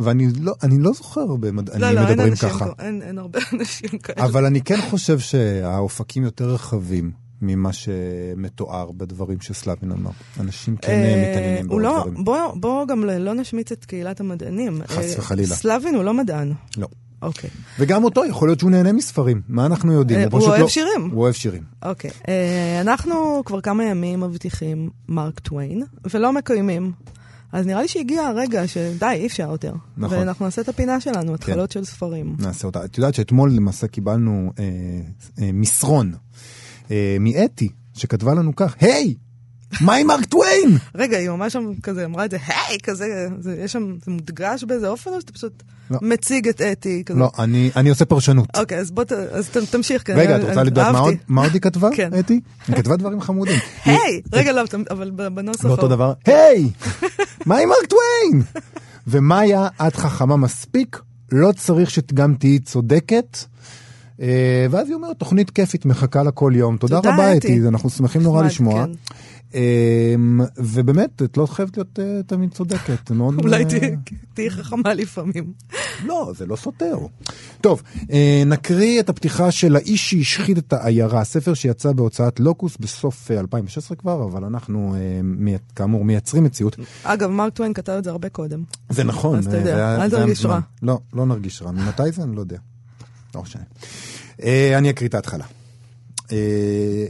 [0.00, 2.64] ואני לא, אני לא זוכר הרבה לא, מדענים לא, אין מדברים אנשים, ככה.
[2.66, 4.26] כ- אין אין הרבה אנשים כאלה.
[4.26, 7.10] אבל אני כן חושב שהאופקים יותר רחבים
[7.42, 10.10] ממה שמתואר בדברים שסלאבין אמר.
[10.40, 12.24] אנשים כן אה, מתעניינים הוא לא, בדברים.
[12.24, 14.80] בוא, בוא גם לא נשמיץ את קהילת המדענים.
[14.86, 15.54] חס אה, וחלילה.
[15.54, 16.52] סלאבין הוא לא מדען.
[16.76, 16.88] לא.
[17.22, 19.42] אוקיי, וגם אותו, יכול להיות שהוא נהנה מספרים.
[19.48, 20.20] מה אנחנו יודעים?
[20.20, 21.10] אה, הוא פשוט אוהב לא- שירים.
[21.12, 21.62] הוא אוהב שירים.
[21.84, 22.10] אוקיי.
[22.28, 25.82] אה, אנחנו כבר כמה ימים מבטיחים מרק טוויין,
[26.14, 26.92] ולא מקיימים.
[27.52, 29.72] אז נראה לי שהגיע הרגע שדי, אי אפשר יותר.
[29.96, 30.18] נכון.
[30.18, 32.36] ואנחנו נעשה את הפינה שלנו, התחלות של ספרים.
[32.38, 32.84] נעשה אותה.
[32.84, 34.64] את יודעת שאתמול למעשה קיבלנו אה,
[35.42, 36.12] אה, מסרון
[37.20, 39.14] מאתי, שכתבה לנו כך, היי!
[39.80, 40.78] מה עם מרק טוויין?
[40.94, 43.06] רגע, היא ממש שם כזה אמרה את זה, היי, כזה,
[43.38, 45.98] זה, יש שם, זה מודגש באיזה אופן, או שאתה פשוט לא.
[46.02, 47.18] מציג את אתי כזה?
[47.18, 48.48] לא, אני אני עושה פרשנות.
[48.56, 50.02] אוקיי, אז בוא, ת- אז ת- תמשיך.
[50.06, 51.00] כן, רגע, אני- את רוצה לדעת מה.
[51.28, 52.10] מה עוד היא כתבה, כן.
[52.18, 52.40] אתי?
[52.68, 53.58] היא כתבה דברים חמודים.
[53.84, 54.20] היי!
[54.32, 55.64] רגע, לא, אבל בנוסח...
[55.64, 55.88] ההוא.
[55.88, 56.70] דבר, היי!
[57.46, 58.42] מה עם מרק טוויין?
[59.06, 60.98] ומאיה, את חכמה מספיק,
[61.32, 63.38] לא צריך שגם תהיי צודקת.
[64.20, 66.76] אה, ואז היא אומרת, תוכנית כיפית מחכה לה כל יום.
[66.76, 67.68] תודה תודה, רבה, אתי.
[67.68, 68.84] אנחנו שמחים נורא לשמוע.
[68.86, 68.92] כן.
[69.54, 70.14] אה,
[70.56, 73.10] ובאמת, את לא חייבת להיות אה, תמיד צודקת.
[73.20, 73.88] אולי אה,
[74.34, 75.52] תהיי חכמה לפעמים.
[76.04, 76.98] לא, זה לא סותר.
[77.60, 77.82] טוב,
[78.46, 83.96] נקריא את הפתיחה של האיש שהשחית את העיירה, ספר שיצא בהוצאת לוקוס בסוף אה, 2016
[83.96, 84.94] כבר, אבל אנחנו
[85.76, 86.76] כאמור מייצרים מציאות.
[87.02, 88.62] אגב, מרק טוויין כתב את זה הרבה קודם.
[88.90, 89.38] זה נכון.
[89.38, 90.44] אז אתה יודע, אל תרגיש.
[90.44, 90.60] רע.
[90.82, 91.70] לא, לא נרגיש רע.
[91.70, 92.22] ממתי זה?
[92.22, 92.58] אני לא יודע.
[93.34, 93.62] לא משנה.
[94.42, 95.44] אה, אני אקריא את ההתחלה.
[96.32, 97.06] אה,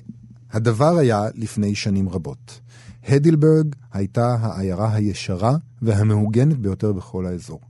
[0.52, 2.60] הדבר היה לפני שנים רבות.
[3.08, 7.60] הדילברג הייתה העיירה הישרה והמהוגנת ביותר בכל האזור.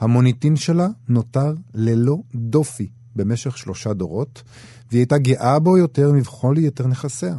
[0.00, 4.42] המוניטין שלה נותר ללא דופי במשך שלושה דורות,
[4.90, 7.36] והיא הייתה גאה בו יותר מבכל יתר נכסיה.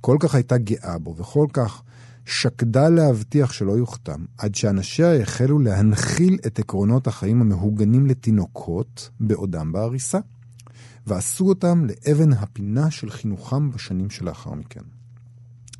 [0.00, 1.82] כל כך הייתה גאה בו, וכל כך
[2.28, 10.18] שקדה להבטיח שלא יוכתם, עד שאנשיה החלו להנחיל את עקרונות החיים המהוגנים לתינוקות בעודם בעריסה,
[11.06, 14.80] ועשו אותם לאבן הפינה של חינוכם בשנים שלאחר מכן.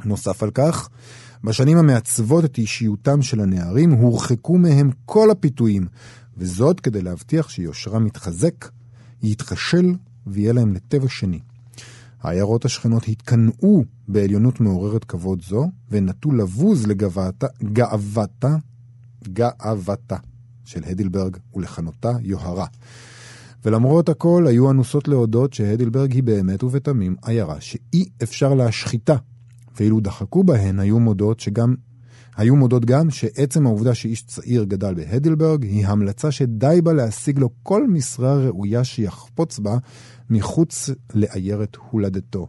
[0.05, 0.89] נוסף על כך,
[1.45, 5.87] בשנים המעצבות את אישיותם של הנערים, הורחקו מהם כל הפיתויים,
[6.37, 8.69] וזאת כדי להבטיח שיושרם יתחזק,
[9.23, 9.95] יתחשל,
[10.27, 11.41] ויהיה להם לטבע שני.
[12.23, 17.47] העיירות השכנות התקנאו בעליונות מעוררת כבוד זו, ונטו לבוז לגאוותה,
[19.33, 20.17] גאוותה,
[20.65, 22.67] של הדילברג, ולכנותה יוהרה.
[23.65, 29.17] ולמרות הכל, היו אנוסות להודות שהדילברג היא באמת ובתמים עיירה שאי אפשר להשחיתה.
[29.77, 31.75] ואילו דחקו בהן, היו מודות שגם...
[32.37, 37.51] היו מודות גם שעצם העובדה שאיש צעיר גדל בהדלברג היא המלצה שדי בה להשיג לו
[37.63, 39.79] כל משרה ראויה שיחפוץ בה
[40.31, 42.47] מחוץ לעיירת הולדתו.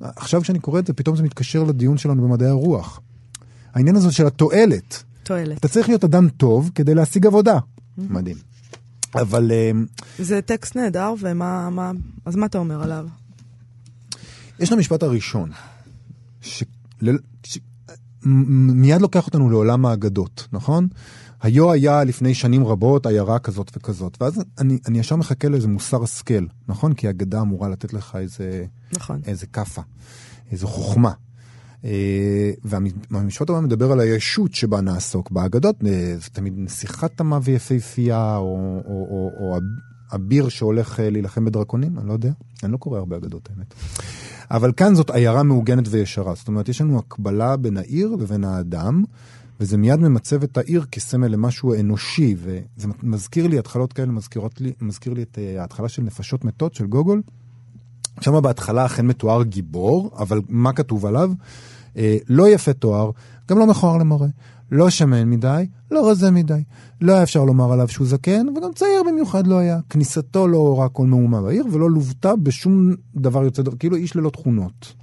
[0.00, 3.00] עכשיו כשאני קורא את זה, פתאום זה מתקשר לדיון שלנו במדעי הרוח.
[3.74, 5.02] העניין הזה של התועלת.
[5.22, 5.58] תועלת.
[5.58, 7.58] אתה צריך להיות אדם טוב כדי להשיג עבודה.
[7.98, 8.36] מדהים.
[9.14, 9.70] אבל אה,
[10.18, 11.70] זה טקסט נהדר, ומה...
[11.70, 11.92] מה-
[12.24, 13.06] אז מה אתה אומר עליו?
[14.60, 15.50] יש את המשפט הראשון,
[16.40, 16.62] ש...
[17.44, 17.58] ש...
[19.00, 20.88] לוקח אותנו לעולם האגדות, נכון?
[21.42, 26.02] היו היה לפני שנים רבות עיירה כזאת וכזאת, ואז אני, אני ישר מחכה לאיזה מוסר
[26.02, 26.94] השכל, נכון?
[26.94, 29.20] כי אגדה אמורה לתת לך איזה, נכון.
[29.26, 29.82] איזה כאפה,
[30.50, 31.12] איזו חוכמה.
[31.84, 32.50] אה,
[33.10, 35.30] והמשפט הבא מדבר על הישות שבה נעסוק.
[35.30, 39.58] באגדות אה, זה תמיד נסיכת תמה ויפהפייה, או, או, או, או
[40.14, 42.30] אביר שהולך אה, להילחם בדרקונים, אני לא יודע.
[42.62, 43.74] אני לא קורא הרבה אגדות, האמת.
[44.50, 46.34] אבל כאן זאת עיירה מעוגנת וישרה.
[46.34, 49.04] זאת אומרת, יש לנו הקבלה בין העיר לבין האדם,
[49.60, 54.72] וזה מיד ממצב את העיר כסמל למשהו אנושי, וזה מזכיר לי, התחלות כאלה מזכירות לי,
[54.80, 57.22] מזכיר לי את אה, ההתחלה של נפשות מתות של גוגול.
[58.20, 61.32] שם בהתחלה אכן מתואר גיבור, אבל מה כתוב עליו?
[61.96, 63.10] אה, לא יפה תואר,
[63.48, 64.28] גם לא מכוער למראה.
[64.72, 66.62] לא שמן מדי, לא רזה מדי.
[67.00, 69.78] לא היה אפשר לומר עליו שהוא זקן, וגם צעיר במיוחד לא היה.
[69.90, 74.30] כניסתו לא עוררה כל מהומה בעיר, ולא לוותה בשום דבר יוצא דופן, כאילו איש ללא
[74.30, 74.94] תכונות.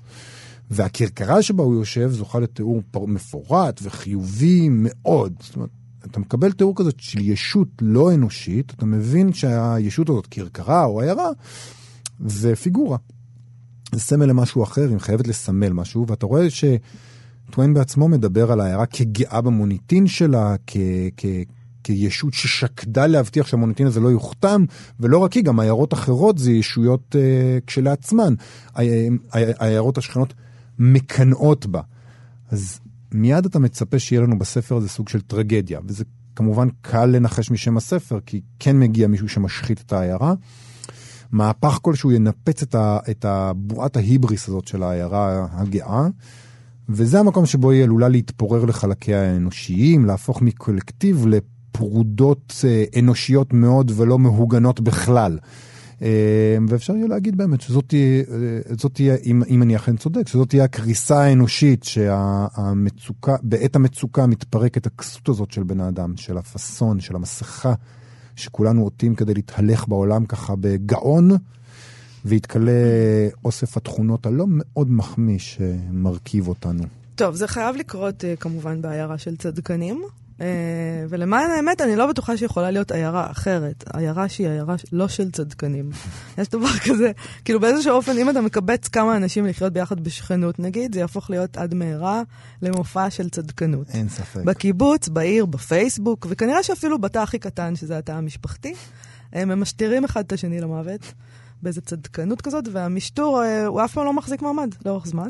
[0.71, 5.33] והכרכרה שבה הוא יושב זוכה לתיאור מפורט וחיובי מאוד.
[5.39, 5.69] זאת אומרת,
[6.05, 11.29] אתה מקבל תיאור כזאת של ישות לא אנושית, אתה מבין שהישות הזאת, כרכרה או עיירה,
[12.25, 12.97] זה פיגורה.
[13.91, 18.85] זה סמל למשהו אחר, היא חייבת לסמל משהו, ואתה רואה שטוויין בעצמו מדבר על העיירה
[18.85, 20.77] כגאה במוניטין שלה, כ...
[21.17, 21.25] כ...
[21.83, 24.65] כישות ששקדה להבטיח שהמוניטין הזה לא יוכתם,
[24.99, 28.33] ולא רק היא, גם עיירות אחרות זה ישויות אה, כשלעצמן.
[29.59, 30.33] העיירות השכנות
[30.79, 31.81] מקנאות בה.
[32.51, 32.79] אז
[33.11, 36.03] מיד אתה מצפה שיהיה לנו בספר הזה סוג של טרגדיה, וזה
[36.35, 40.33] כמובן קל לנחש משם הספר, כי כן מגיע מישהו שמשחית את העיירה.
[41.31, 46.07] מהפך כלשהו ינפץ את, ה, את הבועת ההיבריס הזאת של העיירה הגאה,
[46.89, 54.19] וזה המקום שבו היא עלולה להתפורר לחלקיה האנושיים, להפוך מקולקטיב לפרודות אה, אנושיות מאוד ולא
[54.19, 55.37] מהוגנות בכלל.
[56.01, 58.23] אה, ואפשר יהיה להגיד באמת שזאת תהיה,
[58.83, 64.85] אה, תהיה אם, אם אני אכן צודק, שזאת תהיה הקריסה האנושית, שהמצוקה, בעת המצוקה מתפרקת
[64.85, 67.73] הכסות הזאת של בן האדם, של הפאסון, של המסכה.
[68.35, 71.31] שכולנו עוטים כדי להתהלך בעולם ככה בגאון,
[72.25, 72.71] ויתכלה
[73.45, 76.83] אוסף התכונות הלא מאוד מחמיא שמרכיב אותנו.
[77.15, 80.03] טוב, זה חייב לקרות uh, כמובן בעיירה של צדקנים.
[80.41, 80.47] אה,
[81.09, 83.83] ולמען האמת, אני לא בטוחה שיכולה להיות עיירה אחרת.
[83.93, 85.89] עיירה שהיא עיירה לא של צדקנים.
[86.37, 87.11] יש דבר כזה,
[87.45, 91.57] כאילו באיזשהו אופן, אם אתה מקבץ כמה אנשים לחיות ביחד בשכנות, נגיד, זה יהפוך להיות
[91.57, 92.21] עד מהרה
[92.61, 93.89] למופע של צדקנות.
[93.89, 94.41] אין ספק.
[94.45, 98.73] בקיבוץ, בעיר, בפייסבוק, וכנראה שאפילו בתא הכי קטן, שזה התא המשפחתי,
[99.33, 101.13] הם משתירים אחד את השני למוות.
[101.61, 105.27] באיזה צדקנות כזאת, והמשטור, אה, הוא אף פעם לא מחזיק מעמד לאורך זמן.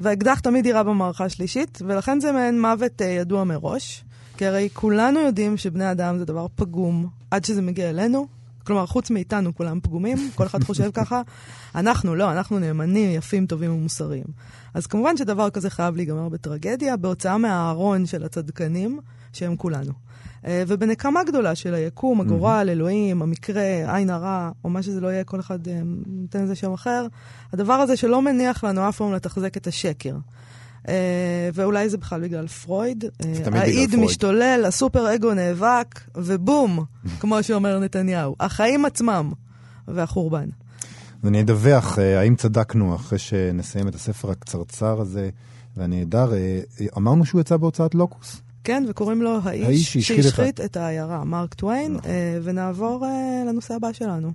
[0.00, 4.04] והאקדח תמיד יירה במערכה השלישית, ולכן זה מעין מוות אה, ידוע מראש.
[4.40, 8.26] כי הרי כולנו יודעים שבני אדם זה דבר פגום עד שזה מגיע אלינו.
[8.64, 11.22] כלומר, חוץ מאיתנו כולם פגומים, כל אחד חושב ככה.
[11.74, 14.24] אנחנו לא, אנחנו נאמנים, יפים, טובים ומוסריים.
[14.74, 19.00] אז כמובן שדבר כזה חייב להיגמר בטרגדיה, בהוצאה מהארון של הצדקנים,
[19.32, 19.92] שהם כולנו.
[20.46, 25.24] אה, ובנקמה גדולה של היקום, הגורל, אלוהים, המקרה, עין הרע, או מה שזה לא יהיה,
[25.24, 27.06] כל אחד אה, נותן לזה שם אחר,
[27.52, 30.16] הדבר הזה שלא מניח לנו אף פעם לתחזק את השקר.
[30.86, 30.90] Uh,
[31.54, 33.04] ואולי זה בכלל בגלל פרויד.
[33.52, 36.84] האיד משתולל, הסופר אגו נאבק, ובום,
[37.20, 38.36] כמו שאומר נתניהו.
[38.40, 39.32] החיים עצמם
[39.88, 40.48] והחורבן.
[41.22, 45.30] אז אני אדווח האם צדקנו אחרי שנסיים את הספר הקצרצר הזה
[45.76, 46.32] והנהדר.
[46.96, 48.42] אמרנו שהוא יצא בהוצאת לוקוס.
[48.64, 52.10] כן, וקוראים לו האיש, האיש שהשחית את העיירה, מרק טוויין, נכון.
[52.10, 54.32] אה, ונעבור אה, לנושא הבא שלנו.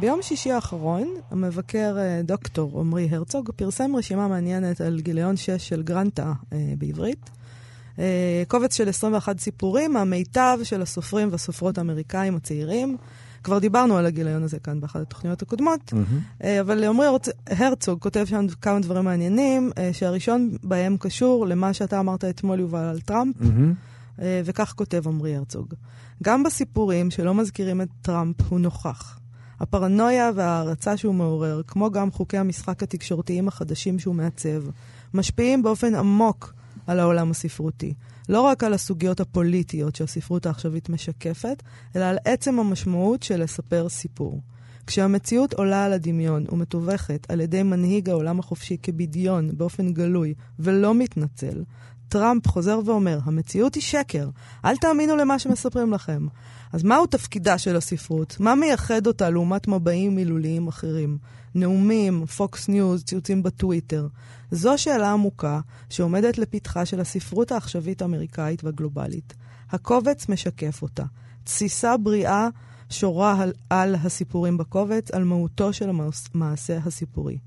[0.00, 5.82] ביום שישי האחרון, המבקר אה, דוקטור עמרי הרצוג פרסם רשימה מעניינת על גיליון 6 של
[5.82, 7.30] גרנטה אה, בעברית.
[7.98, 12.96] אה, קובץ של 21 סיפורים מהמיטב של הסופרים והסופרות האמריקאים הצעירים.
[13.42, 16.44] כבר דיברנו על הגיליון הזה כאן באחת התוכניות הקודמות, mm-hmm.
[16.60, 17.06] אבל עמרי
[17.46, 22.84] הרצוג כותב שם כמה דברים מעניינים, אה, שהראשון בהם קשור למה שאתה אמרת אתמול, יובל,
[22.84, 24.22] על טראמפ, mm-hmm.
[24.44, 25.74] וכך כותב עמרי הרצוג:
[26.22, 29.17] גם בסיפורים שלא מזכירים את טראמפ הוא נוכח.
[29.60, 34.62] הפרנויה וההערצה שהוא מעורר, כמו גם חוקי המשחק התקשורתיים החדשים שהוא מעצב,
[35.14, 36.54] משפיעים באופן עמוק
[36.86, 37.94] על העולם הספרותי.
[38.28, 41.62] לא רק על הסוגיות הפוליטיות שהספרות העכשווית משקפת,
[41.96, 44.40] אלא על עצם המשמעות של לספר סיפור.
[44.86, 51.62] כשהמציאות עולה על הדמיון ומתווכת על ידי מנהיג העולם החופשי כבדיון באופן גלוי ולא מתנצל,
[52.08, 54.28] טראמפ חוזר ואומר, המציאות היא שקר,
[54.64, 56.26] אל תאמינו למה שמספרים לכם.
[56.72, 58.36] אז מהו תפקידה של הספרות?
[58.40, 61.18] מה מייחד אותה לעומת מבעים מילוליים אחרים?
[61.54, 64.06] נאומים, פוקס ניוז, ציוצים בטוויטר.
[64.50, 69.34] זו שאלה עמוקה שעומדת לפתחה של הספרות העכשווית האמריקאית והגלובלית.
[69.70, 71.04] הקובץ משקף אותה.
[71.44, 72.48] תסיסה בריאה
[72.90, 75.90] שורה על, על הסיפורים בקובץ, על מהותו של
[76.34, 77.38] המעשה הסיפורי.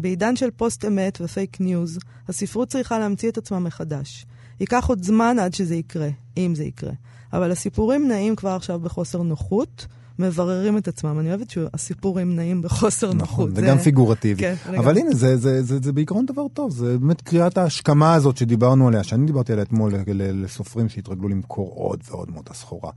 [0.00, 4.26] בעידן של פוסט אמת ופייק ניוז, הספרות צריכה להמציא את עצמה מחדש.
[4.60, 6.92] ייקח עוד זמן עד שזה יקרה, אם זה יקרה.
[7.32, 9.86] אבל הסיפורים נעים כבר עכשיו בחוסר נוחות,
[10.18, 11.18] מבררים את עצמם.
[11.20, 13.50] אני אוהבת שהסיפורים נעים בחוסר נכון, נוחות.
[13.50, 14.40] נכון, זה גם פיגורטיבי.
[14.40, 18.36] כן, אבל הנה, זה, זה, זה, זה בעיקרון דבר טוב, זה באמת קריאת ההשכמה הזאת
[18.36, 22.90] שדיברנו עליה, שאני דיברתי עליה אתמול לסופרים שהתרגלו למכור עוד ועוד מאותה סחורה.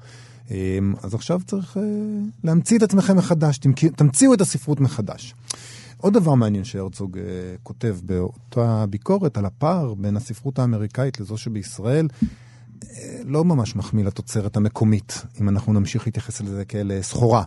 [0.52, 1.84] אמ, אז עכשיו צריך אה,
[2.44, 3.60] להמציא את עצמכם מחדש,
[3.96, 5.36] תמציאו את הספרות מחדש.
[6.04, 7.22] עוד דבר מעניין שהרצוג uh,
[7.64, 12.86] כותב באותה ביקורת על הפער בין הספרות האמריקאית לזו שבישראל, uh,
[13.26, 17.44] לא ממש מחמיא לתוצרת המקומית, אם אנחנו נמשיך להתייחס לזה כאל סחורה.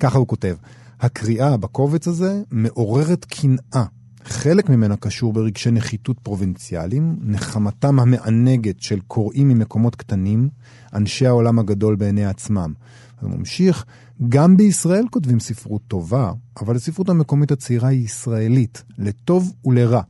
[0.00, 0.56] ככה הוא כותב,
[1.00, 3.84] הקריאה בקובץ הזה מעוררת קנאה.
[4.24, 10.48] חלק ממנה קשור ברגשי נחיתות פרובינציאליים, נחמתם המענגת של קוראים ממקומות קטנים,
[10.94, 12.72] אנשי העולם הגדול בעיני עצמם.
[13.20, 13.84] הוא ממשיך,
[14.28, 20.02] גם בישראל כותבים ספרות טובה, אבל הספרות המקומית הצעירה היא ישראלית, לטוב ולרע.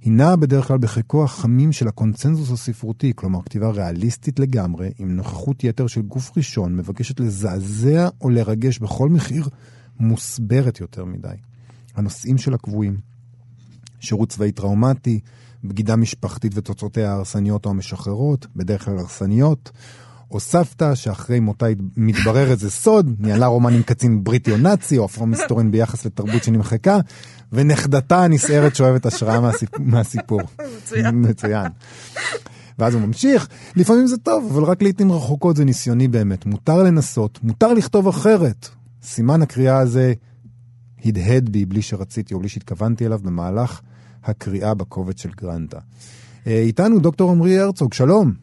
[0.00, 5.64] היא נעה בדרך כלל בחיקו החמים של הקונצנזוס הספרותי, כלומר כתיבה ריאליסטית לגמרי, עם נוכחות
[5.64, 9.48] יתר של גוף ראשון, מבקשת לזעזע או לרגש בכל מחיר,
[10.00, 11.34] מוסברת יותר מדי.
[11.94, 12.96] הנושאים שלה קבועים.
[14.00, 15.20] שירות צבאי טראומטי,
[15.64, 19.70] בגידה משפחתית ותוצאותיה ההרסניות או המשחררות, בדרך כלל הרסניות,
[20.32, 21.66] או סבתא שאחרי מותה
[21.96, 26.44] מתברר איזה סוד, ניהלה רומן עם קצין בריטי או נאצי, או אפרו מסתורין ביחס לתרבות
[26.44, 26.98] שנמחקה,
[27.52, 29.70] ונכדתה הנסערת שואבת השראה מהסיפ...
[29.78, 30.40] מהסיפור.
[30.76, 31.30] מצוין.
[31.30, 31.72] מצוין.
[32.78, 36.46] ואז הוא ממשיך, לפעמים זה טוב, אבל רק לעיתים רחוקות זה ניסיוני באמת.
[36.46, 38.68] מותר לנסות, מותר לכתוב אחרת.
[39.02, 40.12] סימן הקריאה הזה
[41.04, 43.80] הדהד בי בלי שרציתי או בלי שהתכוונתי אליו במהלך
[44.24, 45.78] הקריאה בקובץ של גרנטה.
[46.46, 48.41] אה, איתנו דוקטור עמרי הרצוג, שלום.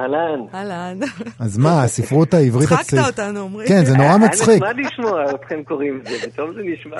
[0.00, 0.40] אהלן.
[0.54, 0.98] אהלן.
[1.38, 2.72] אז מה, הספרות העברית.
[2.72, 3.66] הצחקת אותנו, עמרי.
[3.68, 4.62] כן, זה נורא מצחיק.
[4.62, 6.96] היה נחמד לשמוע אתכם קוראים את זה, פתאום זה נשמע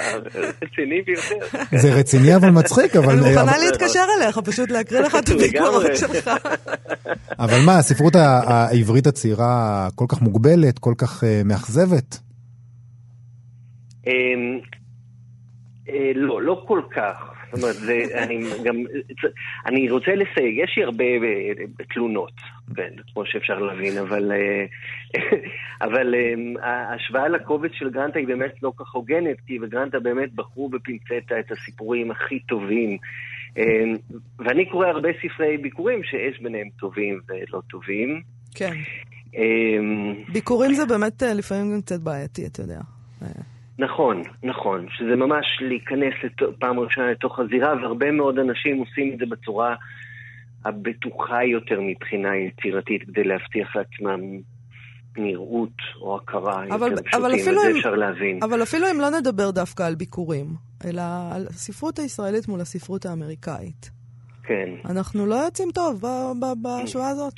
[0.63, 1.69] רציני ביותר.
[1.83, 3.13] זה רציני אבל מצחיק, אבל...
[3.13, 6.31] אני מוכנה להתקשר אליך, פשוט להקריא לך את הביקורת שלך.
[7.39, 12.19] אבל מה, הספרות העברית הצעירה כל כך מוגבלת, כל כך אה, מאכזבת?
[14.07, 14.13] אמ,
[15.89, 17.40] אה, לא, לא כל כך.
[17.53, 18.77] זאת אומרת, זה, אני גם,
[19.67, 22.33] אני רוצה לסייג, יש לי הרבה אה, תלונות,
[22.77, 24.65] כן, כמו שאפשר להבין, אבל, אה,
[25.87, 26.15] אבל
[26.63, 31.53] ההשוואה לקובץ של גרנטה היא באמת לא כך הוגנת, כי בגרנטה באמת בחרו בפינצטה את
[31.53, 32.99] הסיפורים הכי טובים.
[34.39, 38.23] ואני קורא הרבה ספרי ביקורים שיש ביניהם טובים ולא טובים.
[38.55, 38.73] כן.
[40.33, 42.81] ביקורים זה באמת לפעמים גם קצת בעייתי, אתה יודע.
[43.81, 46.43] נכון, נכון, שזה ממש להיכנס לת...
[46.59, 49.75] פעם ראשונה לתוך הזירה, והרבה מאוד אנשים עושים את זה בצורה
[50.65, 54.21] הבטוחה יותר מבחינה יצירתית, כדי להבטיח לעצמם
[55.17, 58.39] נראות או הכרה אבל, יותר פשוטים, אבל וזה הם, אפשר להבין.
[58.43, 60.47] אבל אפילו אם לא נדבר דווקא על ביקורים,
[60.85, 63.91] אלא על הספרות הישראלית מול הספרות האמריקאית.
[64.43, 64.71] כן.
[64.85, 66.03] אנחנו לא יוצאים טוב
[66.63, 67.35] בשורה הזאת.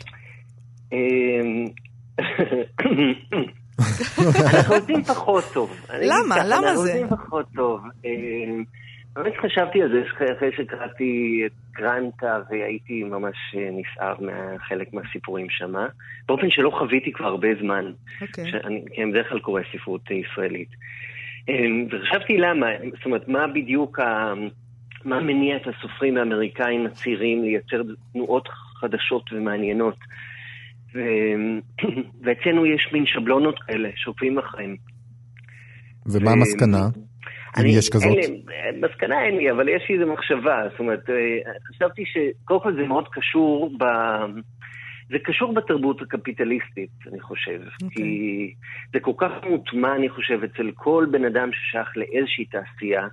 [4.54, 5.86] אנחנו עושים פחות טוב.
[6.00, 6.36] למה?
[6.44, 6.68] למה זה?
[6.68, 7.80] אנחנו עושים פחות טוב.
[9.16, 10.02] באמת חשבתי על זה
[10.34, 15.86] אחרי שקראתי את גרנטה והייתי ממש נסער מחלק מהסיפורים שמה.
[16.28, 17.92] באופן שלא חוויתי כבר הרבה זמן.
[18.20, 18.44] אוקיי.
[18.50, 18.56] כי
[18.96, 20.68] אני בדרך כלל קורא ספרות ישראלית.
[21.90, 22.66] וחשבתי למה,
[22.96, 24.32] זאת אומרת, מה בדיוק ה...
[25.04, 28.48] מה מניע את הסופרים האמריקאים הצעירים לייצר תנועות
[28.80, 29.96] חדשות ומעניינות.
[30.94, 30.98] ו...
[32.22, 34.76] ואצלנו יש מין שבלונות כאלה שעוקבים אחריהם.
[36.06, 36.32] ומה ו...
[36.32, 36.88] המסקנה?
[37.60, 38.16] אם יש כזאת?
[38.16, 38.42] אין לי,
[38.88, 40.62] מסקנה אין לי, אבל יש לי איזו מחשבה.
[40.70, 43.84] זאת אומרת, אה, חשבתי שקודם כל זה מאוד קשור ב...
[45.10, 47.60] זה קשור בתרבות הקפיטליסטית, אני חושב.
[47.60, 47.84] Okay.
[47.84, 48.04] אוקיי.
[48.04, 48.54] כי
[48.92, 53.06] זה כל כך מוטמע, אני חושב, אצל כל בן אדם ששייך לאיזושהי תעשייה,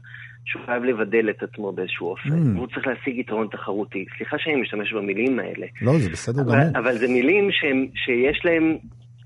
[0.49, 2.55] שהוא חייב לבדל את עצמו באיזשהו אופן, mm.
[2.55, 4.05] והוא צריך להשיג יתרון תחרותי.
[4.17, 5.67] סליחה שאני משתמש במילים האלה.
[5.81, 6.55] לא, זה בסדר גמור.
[6.55, 8.77] אבל, אבל זה מילים שהם, שיש להם,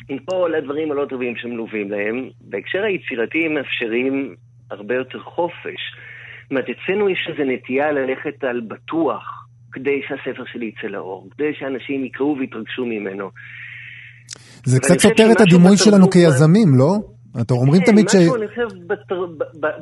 [0.10, 4.36] עם כל הדברים הלא טובים שמלווים להם, בהקשר היצירתי הם מאפשרים
[4.72, 5.82] הרבה יותר חופש.
[6.42, 9.24] זאת אומרת, אצלנו יש איזו נטייה ללכת על בטוח,
[9.72, 13.30] כדי שהספר שלי יצא לאור, כדי שאנשים יקראו ויתרגשו ממנו.
[14.66, 17.13] זה קצת סותר את הדימוי שלנו כיזמים, לא?
[17.42, 18.12] אתם אומרים כן, תמיד ש...
[18.12, 19.26] כן, משהו, אני חושב, בתר...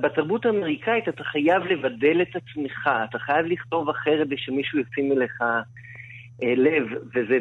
[0.01, 6.55] בתרבות האמריקאית אתה חייב לבדל את עצמך, אתה חייב לכתוב אחרת שמישהו ישים אליך אה,
[6.55, 6.83] לב,
[7.13, 7.37] וזה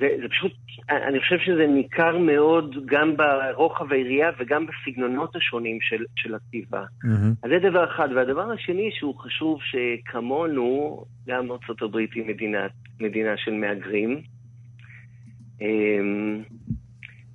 [0.00, 0.52] זה, זה פשוט,
[0.90, 6.84] אני חושב שזה ניכר מאוד גם ברוחב היריעה וגם בסגנונות השונים של, של הכתיבה.
[7.04, 7.34] Mm-hmm.
[7.42, 8.08] אז זה דבר אחד.
[8.14, 12.66] והדבר השני שהוא חשוב שכמונו, גם ארה"ב היא מדינה,
[13.00, 14.22] מדינה של מהגרים.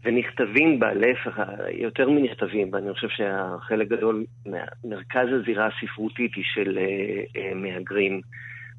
[0.05, 1.39] ונכתבים בה, להפך,
[1.71, 4.25] יותר מנכתבים בה, אני חושב שהחלק גדול,
[4.85, 8.21] מרכז הזירה הספרותית היא של uh, uh, מהגרים.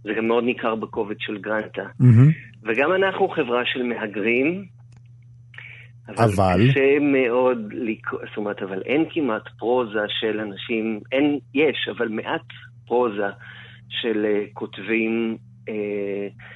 [0.03, 1.83] זה גם מאוד ניכר בקובץ של גרנטה.
[1.83, 2.63] Mm-hmm.
[2.63, 4.65] וגם אנחנו חברה של מהגרים,
[6.09, 6.25] אבל...
[6.25, 6.71] אבל...
[6.71, 7.75] קשה מאוד,
[8.29, 12.47] זאת אומרת, אבל אין כמעט פרוזה של אנשים, אין, יש, אבל מעט
[12.87, 13.31] פרוזה
[13.89, 15.37] של uh, כותבים...
[15.69, 16.56] Uh,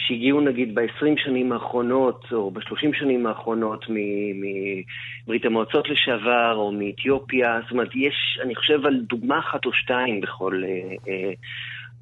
[0.00, 7.60] שהגיעו נגיד ב-20 שנים האחרונות, או ב-30 שנים האחרונות מברית המועצות לשעבר, או מאתיופיה.
[7.62, 11.32] זאת אומרת, יש, אני חושב על דוגמה אחת או שתיים בכל, אה, אה,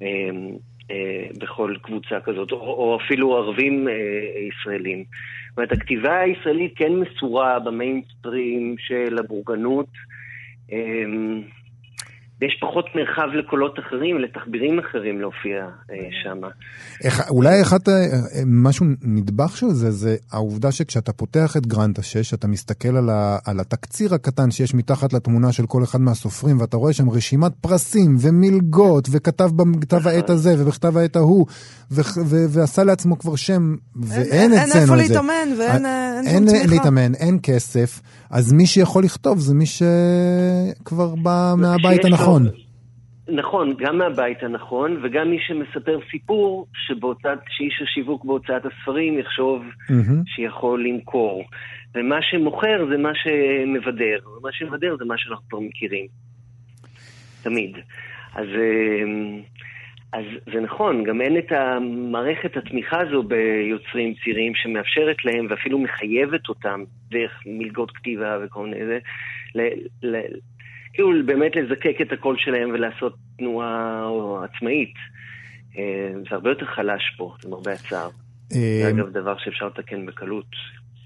[0.01, 0.29] אה,
[0.91, 3.93] אה, בכל קבוצה כזאת, או, או אפילו ערבים אה,
[4.49, 5.03] ישראלים.
[5.49, 9.89] זאת אומרת, הכתיבה הישראלית כן מסורה במיינסטרים של הבורגנות.
[10.71, 11.05] אה,
[12.41, 16.41] ויש פחות מרחב לקולות אחרים, לתחבירים אחרים להופיע אה, שם.
[17.29, 17.93] אולי אחד, אה,
[18.45, 23.37] משהו נדבך של זה, זה העובדה שכשאתה פותח את גרנטה 6, אתה מסתכל על, ה,
[23.45, 28.15] על התקציר הקטן שיש מתחת לתמונה של כל אחד מהסופרים, ואתה רואה שם רשימת פרסים
[28.19, 30.35] ומלגות, וכתב בכתב העת נכון.
[30.35, 31.45] הזה ובכתב העת ההוא,
[31.91, 34.79] ו, ו, ועשה לעצמו כבר שם, ואין אצלנו את זה.
[34.79, 36.61] אין איפה להתאמן ואין אה, אין שום תמיכה.
[36.61, 42.28] אין להתאמן, אין כסף, אז מי שיכול לכתוב זה מי שכבר בא מהבית הנכון.
[43.31, 50.23] נכון, גם מהבית הנכון, וגם מי שמספר סיפור שבהוצאת, שאיש השיווק בהוצאת הספרים יחשוב mm-hmm.
[50.25, 51.43] שיכול למכור.
[51.95, 56.07] ומה שמוכר זה מה שמבדר, ומה שמבדר זה מה שאנחנו כבר מכירים.
[57.41, 57.77] תמיד.
[58.35, 59.41] אז, אמ,
[60.13, 66.49] אז זה נכון, גם אין את המערכת התמיכה הזו ביוצרים צעירים שמאפשרת להם ואפילו מחייבת
[66.49, 68.99] אותם דרך מלגות כתיבה וכל מיני זה,
[70.99, 74.09] כאילו באמת לזקק את הקול שלהם ולעשות תנועה
[74.43, 74.93] עצמאית.
[75.77, 78.09] אה, זה הרבה יותר חלש פה, למרבה הצער.
[78.49, 80.45] זה אה, אגב דבר שאפשר לתקן בקלות.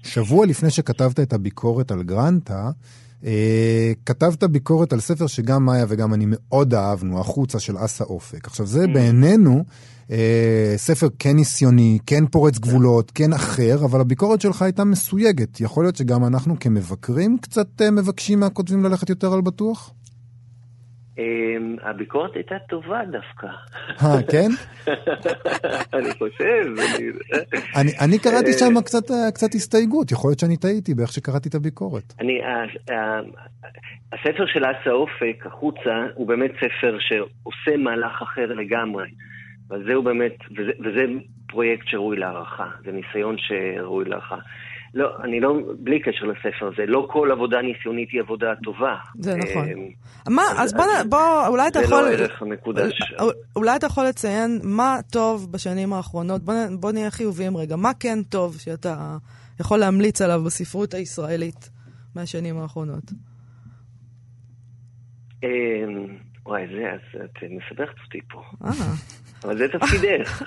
[0.02, 2.70] שבוע לפני שכתבת את הביקורת על גרנטה,
[4.06, 8.46] כתבת ביקורת על ספר שגם מאיה וגם אני מאוד אהבנו, החוצה של אסא אופק.
[8.46, 8.88] עכשיו, זה mm.
[8.94, 9.64] בעינינו
[10.10, 15.60] אה, ספר כן ניסיוני, כן פורץ גבולות, כן אחר, אבל הביקורת שלך הייתה מסויגת.
[15.60, 19.90] יכול להיות שגם אנחנו כמבקרים קצת אה, מבקשים מהכותבים ללכת יותר על בטוח?
[21.18, 23.46] אמ, הביקורת הייתה טובה דווקא.
[24.02, 24.48] אה, כן?
[25.98, 26.74] אני חושב.
[28.00, 31.54] אני, קראתי אה, שם קצת, אה, קצת הסתייגות, יכול להיות שאני טעיתי באיך שקראתי את
[31.54, 32.14] הביקורת.
[32.20, 33.20] אני, ה- ה-
[34.12, 39.04] הספר של אסה אופק, החוצה, הוא באמת ספר שעושה מהלך אחר לגמרי.
[39.70, 41.02] וזהו באמת, וזה, וזה
[41.46, 44.36] פרויקט שראוי להערכה, זה ניסיון שראוי להערכה.
[44.94, 48.94] לא, אני לא, בלי קשר לספר הזה, לא כל עבודה ניסיונית היא עבודה טובה.
[49.18, 49.68] זה נכון.
[49.68, 50.74] אמ, מה, אז
[51.08, 52.02] בוא, אולי אתה זה יכול...
[52.02, 52.92] לא הערך המקודש.
[53.56, 56.42] אולי אתה יכול לציין מה טוב בשנים האחרונות,
[56.80, 59.16] בוא, נהיה חיוביים רגע, מה כן טוב שאתה
[59.60, 61.70] יכול להמליץ עליו בספרות הישראלית
[62.14, 63.04] מהשנים האחרונות?
[66.46, 68.42] וואי, זה, אז את מסבכת אותי פה.
[69.44, 70.42] אבל זה תפקידך.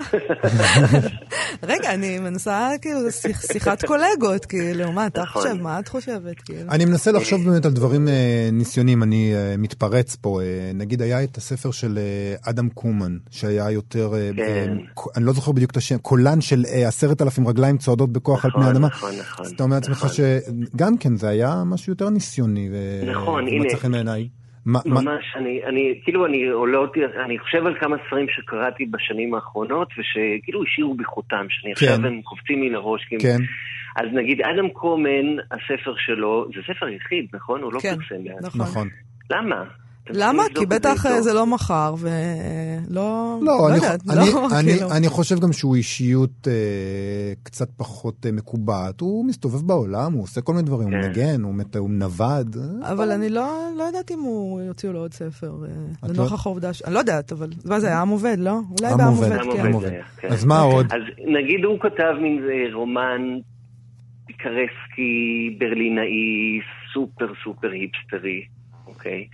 [1.72, 3.12] רגע, אני מנסה, כאילו, זה
[3.54, 5.42] שיחת קולגות, כאילו, מה אתה נכון.
[5.42, 6.72] חושב, מה את חושבת, כאילו?
[6.72, 10.42] אני מנסה לחשוב באמת על דברים אה, ניסיוניים, אני אה, מתפרץ פה.
[10.42, 12.00] אה, נגיד היה את הספר של
[12.42, 14.78] אדם קומן, שהיה יותר, כן.
[15.16, 18.62] אני לא זוכר בדיוק את השם, קולן של עשרת אלפים רגליים צועדות בכוח על פני
[18.62, 18.88] נכון, האדמה.
[18.88, 19.46] נכון, נכון.
[19.46, 20.10] אז אתה אומר לעצמך נכון.
[20.10, 22.70] שגם כן, זה היה משהו יותר ניסיוני.
[23.12, 23.78] נכון, הנה.
[23.78, 24.28] חן בעיניי.
[24.68, 28.86] מה- מה- ממש, אני, אני, כאילו, אני עולה אותי, אני חושב על כמה ספרים שקראתי
[28.86, 31.86] בשנים האחרונות, ושכאילו השאירו בי חותם, שאני כן.
[31.86, 33.06] עכשיו הם קופצים לי לראש.
[33.10, 33.18] כי...
[33.20, 33.38] כן,
[33.96, 37.62] אז נגיד, אדם קומן, הספר שלו, זה ספר יחיד, נכון?
[37.62, 38.48] הוא לא כן, פרסם.
[38.48, 38.62] נכון.
[38.62, 38.88] נכון.
[39.30, 39.64] למה?
[40.10, 40.44] למה?
[40.56, 41.22] כי זה בטח אה.
[41.22, 43.40] זה לא מחר, ולא...
[43.42, 44.92] לא, אני, יודעת, אני, לא, אני, כאילו.
[44.92, 49.02] אני חושב גם שהוא אישיות אה, קצת פחות אה, מקובעת.
[49.02, 51.08] הוא מסתובב בעולם, הוא עושה כל מיני דברים, הוא כן.
[51.08, 52.56] מנגן, הוא, מת, הוא נווד.
[52.58, 55.70] אה, אבל אני לא, לא יודעת אם הוא יוציאו לו עוד ספר, אה,
[56.06, 56.82] את לנוכח העובדה ש...
[56.82, 58.60] אני לא יודעת, אבל מה זה עם עובד, לא?
[58.80, 59.66] אולי עם בעם עובד, כן.
[59.66, 59.92] עם עובד.
[60.18, 60.28] כן.
[60.28, 60.86] אז מה עוד?
[60.92, 63.40] אז נגיד הוא כתב מין אה, רומן
[64.26, 66.60] פיקרסקי, ברלינאי,
[66.94, 68.46] סופר סופר היפסטרי,
[68.88, 69.28] אוקיי?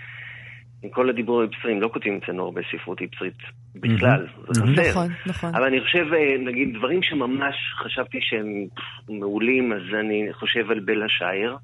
[0.83, 3.37] עם כל הדיבור היפסטרים, לא כותבים אצלנו הרבה ספרות היפסטרית
[3.75, 4.61] בכלל, זה.
[4.61, 4.89] חסר.
[4.89, 5.55] נכון, נכון.
[5.55, 8.47] אבל אני חושב, אה, נגיד, דברים שממש חשבתי שהם
[9.19, 11.57] מעולים, אז אני חושב על בלה שייר.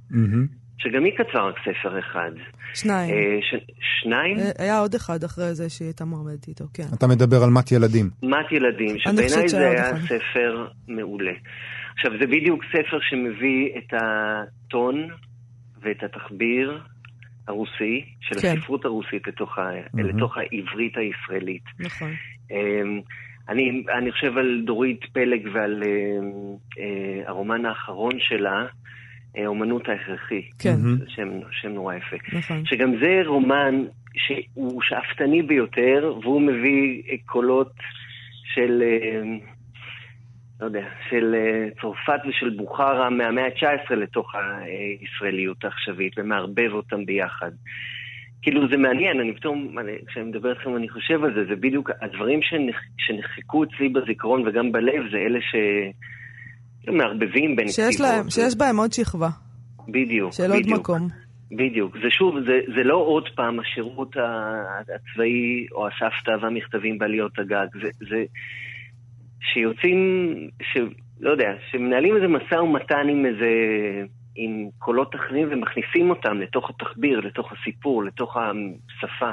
[0.78, 2.32] שגם היא כתבה רק ספר אחד.
[2.74, 3.13] שניים.
[3.13, 3.55] אה, ש...
[3.82, 4.38] שניים?
[4.39, 6.84] אה, היה עוד אחד אחרי זה שהיא הייתה מועמדת איתו, כן.
[6.97, 8.09] אתה מדבר על מת ילדים.
[8.24, 9.99] מת ילדים, אני שבעיניי זה היה.
[9.99, 11.32] ספר מעולה.
[11.93, 15.07] עכשיו, זה בדיוק ספר שמביא את הטון
[15.82, 16.82] ואת התחביר
[17.50, 18.56] הרוסי, של כן.
[18.58, 19.70] הספרות הרוסית לתוך, ה...
[19.93, 20.10] מהמם.
[20.10, 21.64] לתוך העברית הישראלית.
[21.80, 22.12] נכון.
[22.52, 23.02] אמ,
[23.50, 26.32] אני, אני חושב על דורית פלג ועל אמ,
[26.80, 28.66] אה, הרומן האחרון שלה,
[29.38, 30.41] אה, אומנות ההכרחי.
[30.60, 30.76] כן,
[31.08, 32.16] שם, שם נורא יפה.
[32.34, 32.66] נכון.
[32.66, 33.84] שגם זה רומן
[34.16, 37.74] שהוא שאפתני ביותר, והוא מביא אה, קולות
[38.43, 39.22] של, אה,
[40.62, 47.51] לא יודע, של אה, צרפת ושל בוכרה מהמאה ה-19 לתוך הישראליות העכשווית, ומערבב אותם ביחד.
[48.41, 51.89] כאילו זה מעניין, אני פתאום, אני- כשאני מדבר איתכם אני חושב על זה, זה בדיוק
[52.01, 55.55] הדברים שנח, שנחקקו אצלי בזיכרון וגם בלב, זה אלה ש...
[56.88, 59.30] מערבבים בין שיש להם, שיש בהם עוד שכבה,
[59.88, 60.80] בדיוק, של עוד בדיוק.
[60.80, 61.07] מקום.
[61.51, 61.93] בדיוק.
[62.03, 64.16] זה שוב, זה, זה לא עוד פעם השירות
[64.95, 67.68] הצבאי או הסבתא והמכתבים בעליות הגג.
[67.82, 68.24] זה, זה
[69.42, 69.98] שיוצאים,
[70.62, 70.78] ש,
[71.20, 73.52] לא יודע, שמנהלים איזה משא ומתן עם איזה,
[74.36, 79.32] עם קולות אחרים ומכניסים אותם לתוך התחביר, לתוך הסיפור, לתוך השפה.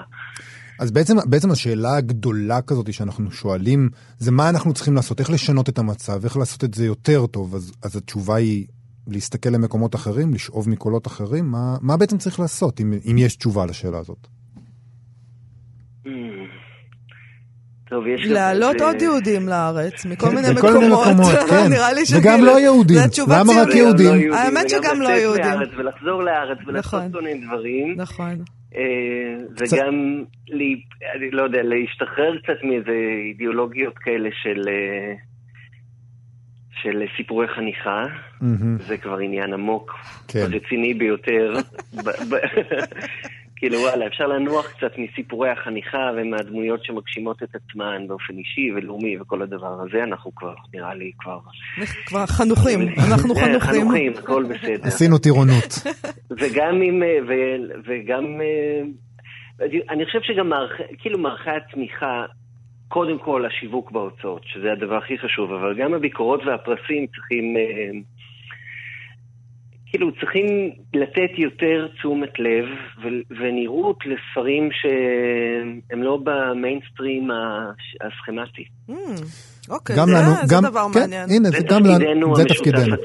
[0.80, 3.88] אז בעצם, בעצם השאלה הגדולה כזאת שאנחנו שואלים,
[4.18, 7.54] זה מה אנחנו צריכים לעשות, איך לשנות את המצב, איך לעשות את זה יותר טוב,
[7.54, 8.66] אז, אז התשובה היא
[9.08, 13.66] להסתכל למקומות אחרים, לשאוב מקולות אחרים, מה, מה בעצם צריך לעשות, אם, אם יש תשובה
[13.66, 14.35] לשאלה הזאת?
[17.88, 18.26] טוב, יש...
[18.26, 21.06] להעלות עוד יהודים לארץ, מכל מיני בכל מיני מקומות.
[21.14, 21.68] מקומות, כן.
[21.70, 22.96] נראה לי וגם שכאילו, לא יהודים.
[23.28, 23.74] למה רק ציונית.
[23.74, 24.08] יהודים?
[24.20, 25.44] וגם לא האמת וגם שגם לא יהודים.
[25.78, 27.12] ולחזור לארץ ולעשות נכון.
[27.12, 27.94] כל מיני דברים.
[27.96, 28.34] נכון.
[28.76, 28.80] אה,
[29.56, 30.82] קצת- וגם, לי-
[31.16, 32.92] אני לא יודע, להשתחרר קצת מאיזה
[33.30, 35.14] אידיאולוגיות כאלה של, אה,
[36.82, 38.02] של סיפורי חניכה,
[38.40, 39.90] מהמם, זה כבר עניין עמוק,
[40.28, 40.46] כן.
[40.52, 41.52] רציני ביותר.
[43.56, 49.42] כאילו וואלה, אפשר לנוח קצת מסיפורי החניכה ומהדמויות שמגשימות את עצמן באופן אישי ולאומי וכל
[49.42, 51.38] הדבר הזה, אנחנו כבר, נראה לי כבר...
[52.06, 52.80] כבר חנוכים,
[53.10, 53.60] אנחנו אה, חנוכים.
[53.60, 54.88] חנוכים, הכל בסדר.
[54.88, 55.74] עשינו טירונות.
[56.40, 58.82] וגם עם, אה, ו- וגם, אה,
[59.90, 62.24] אני חושב שגם מערכ, כאילו מערכי התמיכה,
[62.88, 68.00] קודם כל השיווק בהוצאות, שזה הדבר הכי חשוב, אבל גם הביקורות והפרסים צריכים, אה,
[69.90, 70.46] כאילו צריכים
[70.94, 72.64] לתת יותר תשומת לב
[73.40, 77.28] ונראות לספרים שהם לא במיינסטרים
[78.00, 78.64] הסכמטי.
[78.90, 78.92] Mm,
[79.68, 79.96] אוקיי,
[80.46, 81.30] זה- דבר כן, מעניין.
[81.30, 82.52] הנה, זה תפקידנו המשותף.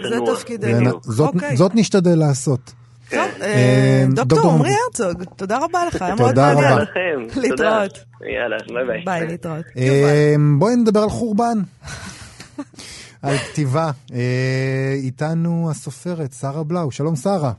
[0.05, 0.25] הצנוע.
[0.25, 0.89] זה תפקידנו.
[1.01, 1.55] זאת, אוקיי.
[1.57, 2.73] זאת נשתדל לעשות.
[3.09, 6.73] טוב, אה, אה, דוקטור עמרי הרצוג, תודה רבה לך, היה מאוד תודה מעניין.
[6.73, 6.81] רבה.
[6.83, 7.39] לכם.
[7.41, 7.91] להתראות.
[8.19, 8.31] תודה.
[8.31, 9.01] יאללה, ביי ביי.
[9.05, 9.65] ביי, להתראות.
[9.77, 11.57] אה, בואי נדבר על חורבן.
[13.21, 13.91] על כתיבה.
[14.13, 16.91] אה, איתנו הסופרת, שרה בלאו.
[16.91, 17.51] שלום, שרה.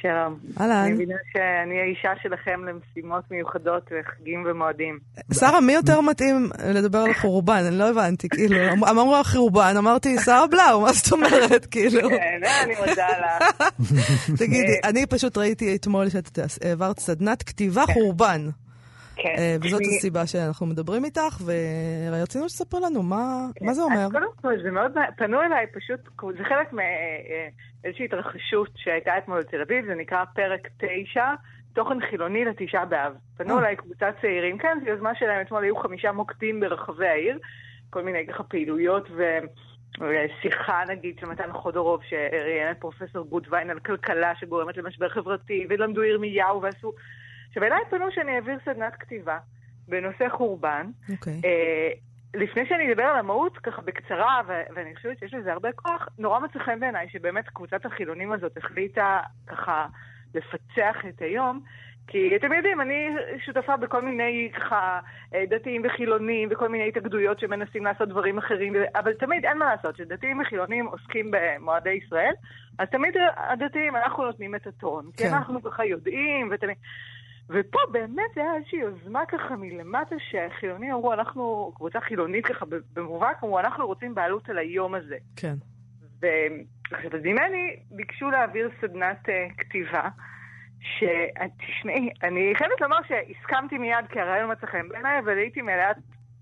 [0.00, 0.38] שלום.
[0.60, 0.72] אהלן.
[0.72, 4.98] אני מבינה שאני האישה שלכם למשימות מיוחדות וחגים ומועדים.
[5.32, 7.62] שרה, מי יותר מתאים לדבר על חורבן?
[7.68, 12.08] אני לא הבנתי, כאילו, אמ- אמרו לך חורבן, אמרתי, שרה בלאו, מה זאת אומרת, כאילו?
[12.08, 13.68] כן, אני מודה לך.
[14.40, 18.48] תגידי, אני פשוט ראיתי אתמול שאת העברת סדנת כתיבה חורבן.
[19.24, 19.34] כן.
[19.38, 24.06] אה, וזאת הסיבה שאנחנו מדברים איתך, ורצינו שתספר לנו מה מה זה אומר.
[24.06, 26.00] אז קודם כל, זה מאוד, פנו אליי פשוט,
[26.38, 30.68] זה חלק מאיזושהי התרחשות שהייתה אתמול בתל אביב, זה נקרא פרק
[31.04, 31.24] 9,
[31.74, 33.12] תוכן חילוני לתשעה באב.
[33.36, 33.60] פנו אה.
[33.60, 37.38] אליי קבוצת צעירים, כן, זו יוזמה שלהם, אתמול היו חמישה מוקדים ברחבי העיר,
[37.90, 39.38] כל מיני ככה פעילויות ו...
[40.42, 46.04] שיחה נגיד של מתן חודורוב שראיין את פרופסור גודווין על כלכלה שגורמת למשבר חברתי, ולמדו
[46.04, 46.92] ירמיהו ועשו...
[47.54, 49.38] עכשיו אליי פנו שאני אעביר סדנת כתיבה
[49.88, 51.40] בנושא חורבן, אוקיי.
[51.44, 51.90] אה,
[52.34, 56.40] לפני שאני אדבר על המהות, ככה בקצרה, ו- ואני חושבת שיש לזה הרבה כוח, נורא
[56.40, 59.86] מצא חן בעיניי שבאמת קבוצת החילונים הזאת החליטה ככה
[60.34, 61.60] לפצח את היום.
[62.06, 63.08] כי אתם יודעים, אני
[63.44, 65.00] שותפה בכל מיני ככה
[65.34, 69.96] אה, דתיים וחילונים וכל מיני התאגדויות שמנסים לעשות דברים אחרים, אבל תמיד אין מה לעשות,
[69.96, 72.34] שדתיים וחילונים עוסקים במועדי ישראל,
[72.78, 75.10] אז תמיד הדתיים, אנחנו נותנים את הטון.
[75.16, 75.34] כי כן.
[75.34, 76.76] אנחנו ככה יודעים, ותמיד...
[77.48, 83.44] ופה באמת זה היה איזושהי יוזמה ככה מלמטה שהחילונים אמרו, אנחנו, קבוצה חילונית ככה במובהק,
[83.44, 85.16] אמרו, אנחנו רוצים בעלות על היום הזה.
[85.36, 85.54] כן.
[86.20, 90.08] ועכשיו, אז ממני ביקשו להעביר סדנת uh, כתיבה,
[90.80, 95.96] שתשמעי, אני חייבת לומר שהסכמתי מיד כי הרעיון מצא חן בעיניי, אבל הייתי מלאת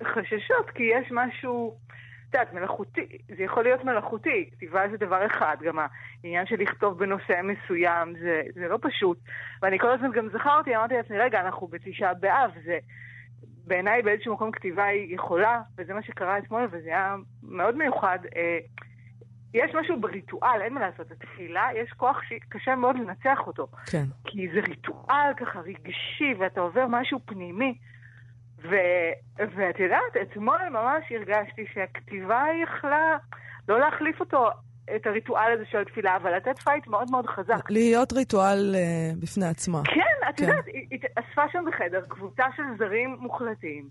[0.04, 1.78] חששות, כי יש משהו,
[2.32, 5.78] את יודעת, מלאכותי, זה יכול להיות מלאכותי, כתיבה זה דבר אחד, גם
[6.24, 9.18] העניין של לכתוב בנושא מסוים, זה, זה לא פשוט.
[9.62, 12.78] ואני כל הזמן גם זכרתי, אמרתי לעצמי, רגע, אנחנו בתשעה באב, זה...
[13.66, 18.18] בעיניי באיזשהו מקום כתיבה היא יכולה, וזה מה שקרה אתמול, וזה היה מאוד מיוחד.
[18.36, 18.58] אה,
[19.54, 21.10] יש משהו בריטואל, אין מה לעשות.
[21.10, 23.66] התפילה, יש כוח שקשה מאוד לנצח אותו.
[23.90, 24.04] כן.
[24.24, 27.78] כי זה ריטואל ככה רגשי, ואתה עובר משהו פנימי.
[28.70, 28.76] ו...
[29.56, 33.16] ואת יודעת, אתמול ממש הרגשתי שהכתיבה יכלה
[33.68, 34.50] לא להחליף אותו,
[34.96, 37.70] את הריטואל הזה של התפילה, אבל לתת fight מאוד מאוד חזק.
[37.70, 39.80] להיות ריטואל uh, בפני עצמה.
[39.84, 40.44] כן, את כן.
[40.44, 43.88] יודעת, היא היא אספה שם בחדר קבוצה של זרים מוחלטים,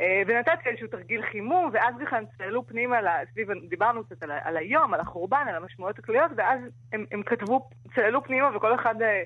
[0.00, 2.96] אה, ונתתי איזשהו תרגיל חימום, ואז בכלל צללו פנימה,
[3.32, 6.60] סביב, דיברנו קצת על, על היום, על החורבן, על המשמעויות הכלליות, ואז
[6.92, 9.22] הם, הם כתבו, צללו פנימה, וכל אחד אה,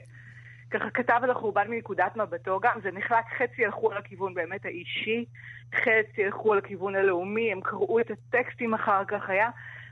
[0.71, 5.25] ככה כתב על החורבן מנקודת מבטו גם, זה נחלק, חצי הלכו על הכיוון באמת האישי,
[5.75, 9.51] חצי הלכו על הכיוון הלאומי, הם קראו את הטקסטים אחר כך, היה...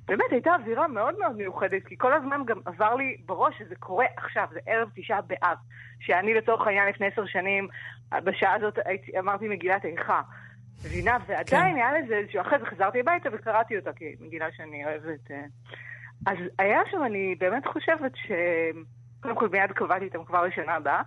[0.08, 4.06] באמת הייתה אווירה מאוד מאוד מיוחדת, כי כל הזמן גם עבר לי בראש שזה קורה
[4.16, 5.56] עכשיו, זה ערב תשעה באב.
[6.00, 7.68] שאני לצורך העניין לפני עשר שנים,
[8.24, 10.22] בשעה הזאת הייתי, אמרתי מגילת איכה.
[10.84, 11.16] מבינה?
[11.26, 11.76] ועדיין כן.
[11.76, 15.30] היה לזה איזשהו, אחרי זה חזרתי הביתה וקראתי אותה כמגילה שאני אוהבת.
[15.30, 15.44] אה.
[16.26, 18.32] אז היה שם, אני באמת חושבת ש...
[19.26, 21.02] קודם כל מיד קבעתי איתם כבר לשנה הבאה.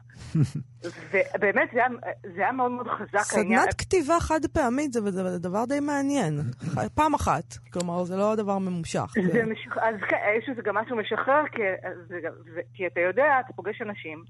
[1.35, 1.87] ובאמת זה היה,
[2.35, 3.61] זה היה מאוד מאוד חזק העניין.
[3.61, 6.39] סדנת כתיבה חד פעמית זה, זה, זה דבר די מעניין.
[6.97, 7.57] פעם אחת.
[7.73, 9.13] כלומר, זה לא דבר ממושך.
[9.33, 9.77] זה משח...
[9.77, 11.61] אז כן, יש לזה גם משהו משחרר, כי,
[12.07, 14.23] זה, כי אתה יודע, אתה פוגש אנשים,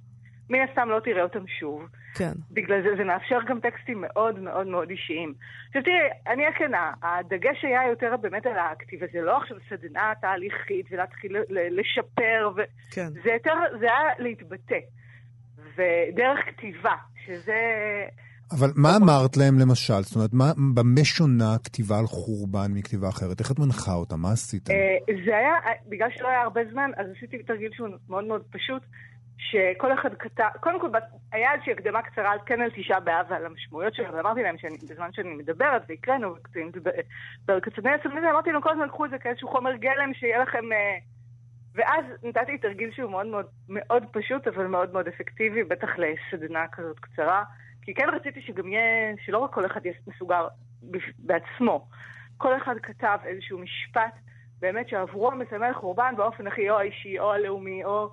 [0.50, 1.88] מן הסתם לא תראה אותם שוב.
[2.16, 2.32] כן.
[2.52, 5.34] בגלל זה זה מאפשר גם טקסטים מאוד מאוד מאוד אישיים.
[5.68, 10.86] עכשיו תראי, אני הכנה, הדגש היה יותר באמת על הכתיבה, זה לא עכשיו סדנה תהליכית
[10.92, 12.62] ולהתחיל ל- לשפר, ו...
[12.92, 13.08] כן.
[13.24, 14.80] זה יותר, זה היה להתבטא.
[15.76, 16.96] ודרך כתיבה,
[17.26, 17.60] שזה...
[18.52, 20.02] אבל מה אמרת להם למשל?
[20.02, 23.40] זאת אומרת, מה, במה שונה כתיבה על חורבן מכתיבה אחרת?
[23.40, 24.16] איך את מנחה אותה?
[24.16, 24.74] מה עשיתם?
[24.74, 28.42] אה, זה היה, אה, בגלל שלא היה הרבה זמן, אז עשיתי תרגיל שהוא מאוד מאוד
[28.52, 28.82] פשוט,
[29.40, 30.90] שכל אחד כתב, קודם כל
[31.32, 35.14] היה איזושהי הקדמה קצרה על כן על תשעה באב ועל המשמעויות שלו, ואמרתי להם שבזמן
[35.14, 36.36] שאני מדברת והקראנו,
[37.48, 40.72] וכצדני עצמי אמרתי להם כל הזמן קחו את זה כאיזשהו חומר גלם שיהיה לכם...
[40.72, 40.98] אה,
[41.76, 47.00] ואז נתתי תרגיל שהוא מאוד מאוד מאוד פשוט, אבל מאוד מאוד אפקטיבי, בטח לסדנה כזאת
[47.00, 47.44] קצרה.
[47.82, 50.48] כי כן רציתי שגם יהיה, שלא רק כל אחד יהיה מסוגר
[51.20, 51.88] בעצמו.
[52.38, 54.14] כל אחד כתב איזשהו משפט,
[54.60, 58.10] באמת שעבורו מסמל חורבן באופן הכי או האישי או הלאומי, או...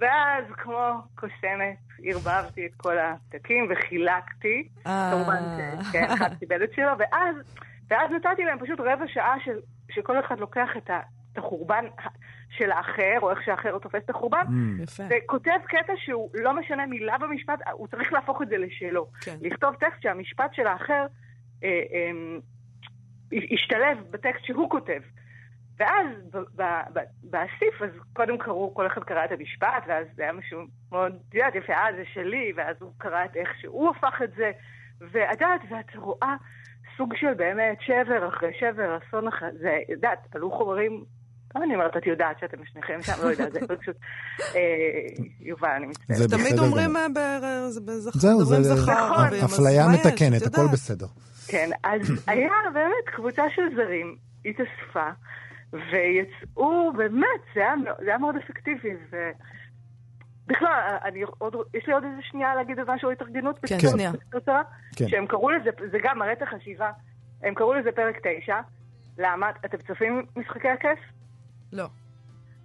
[0.00, 4.68] ואז כמו קוסמת, ערבבתי את כל הפתקים וחילקתי.
[4.86, 5.10] אה.
[5.12, 5.42] כמובן
[5.82, 7.36] שכן, אחד קיבל את שלו, ואז,
[7.90, 9.58] ואז נתתי להם פשוט רבע שעה של,
[9.90, 11.00] שכל אחד לוקח את, ה,
[11.32, 11.84] את החורבן
[12.50, 15.02] של האחר, או איך שהאחר תופס את החורבן, Mm.
[15.10, 19.06] וכותב קטע שהוא לא משנה מילה במשפט, הוא צריך להפוך את זה לשלו.
[19.20, 19.36] כן.
[19.40, 21.06] לכתוב טקסט שהמשפט של האחר
[21.64, 22.10] אה, אה,
[23.32, 25.00] ישתלב בטקסט שהוא כותב.
[25.78, 26.06] ואז
[27.22, 30.60] באסיף, אז קודם קראו, כל אחד קרא את המשפט, ואז זה היה משהו
[30.92, 34.30] מאוד, את יודעת, יפה, אה, זה שלי, ואז הוא קרא את איך שהוא הפך את
[34.36, 34.50] זה,
[35.00, 36.34] ואת יודעת, ואת רואה
[36.96, 41.04] סוג של באמת שבר אחרי שבר, אסון אחרי, זה, את יודעת, עלו חומרים
[41.56, 43.96] אני אומרת, את יודעת שאתם שניכם שם, לא יודעת, זה פשוט...
[44.54, 44.60] אה,
[45.40, 46.30] יובל, אני מצטערת.
[46.30, 46.94] תמיד אומרים
[47.84, 49.26] בזכר, זהו, זה נכון.
[49.44, 51.06] אפליה מתקנת, הכל בסדר.
[51.48, 55.10] כן, אז היה באמת קבוצה של זרים, התאספה,
[55.74, 57.60] ויצאו, באמת, זה
[57.98, 58.90] היה מאוד אפקטיבי.
[60.46, 63.58] בכלל, אני עוד, יש לי עוד איזה שנייה להגיד על משהו התארגנות?
[63.66, 64.12] כן, שנייה.
[64.96, 65.08] כן.
[65.08, 66.90] שהם קראו לזה, זה גם מראה את החשיבה,
[67.42, 68.60] הם קראו לזה פרק 9.
[69.18, 69.50] למה?
[69.64, 70.98] אתם צופים משחקי הכס?
[71.72, 71.86] לא.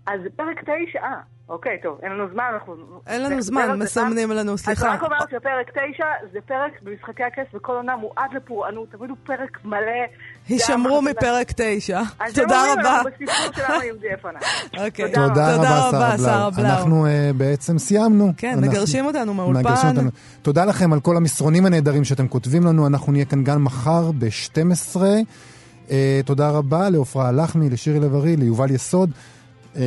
[0.06, 1.08] אז פרק תשע,
[1.50, 2.76] אוקיי, טוב, אין לנו זמן, אנחנו...
[3.08, 4.88] אין לנו זמן, מסמנים לנו, סליחה.
[4.88, 9.18] אני רק אומרת שפרק תשע זה פרק במשחקי הכס בכל עונה מועד לפורענות, תמיד הוא
[9.24, 9.78] פרק מלא...
[10.48, 12.02] הישמרו מפרק תשע.
[12.36, 13.02] תודה רבה.
[14.86, 16.66] אוקיי, תודה רבה, שרה בלאו.
[16.66, 18.32] אנחנו אה, בעצם סיימנו.
[18.38, 19.96] כן, מגרשים אותנו מהאולפן.
[20.42, 24.96] תודה לכם על כל המסרונים הנהדרים שאתם כותבים לנו, אנחנו נהיה כאן גם מחר ב-12.
[25.88, 25.92] Uh,
[26.26, 29.12] תודה רבה לעופרה לחמי, לשירי לב-ארי, ליובל יסוד.
[29.76, 29.78] Uh,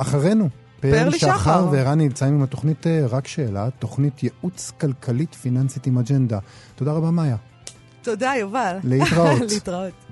[0.00, 0.48] אחרינו,
[0.90, 6.38] פאר שחר וערן נמצאים עם התוכנית uh, רק שאלה, תוכנית ייעוץ כלכלית פיננסית עם אג'נדה.
[6.76, 7.36] תודה רבה, מאיה.
[8.02, 8.76] תודה, יובל.
[8.84, 9.40] להתראות.
[9.52, 10.03] להתראות.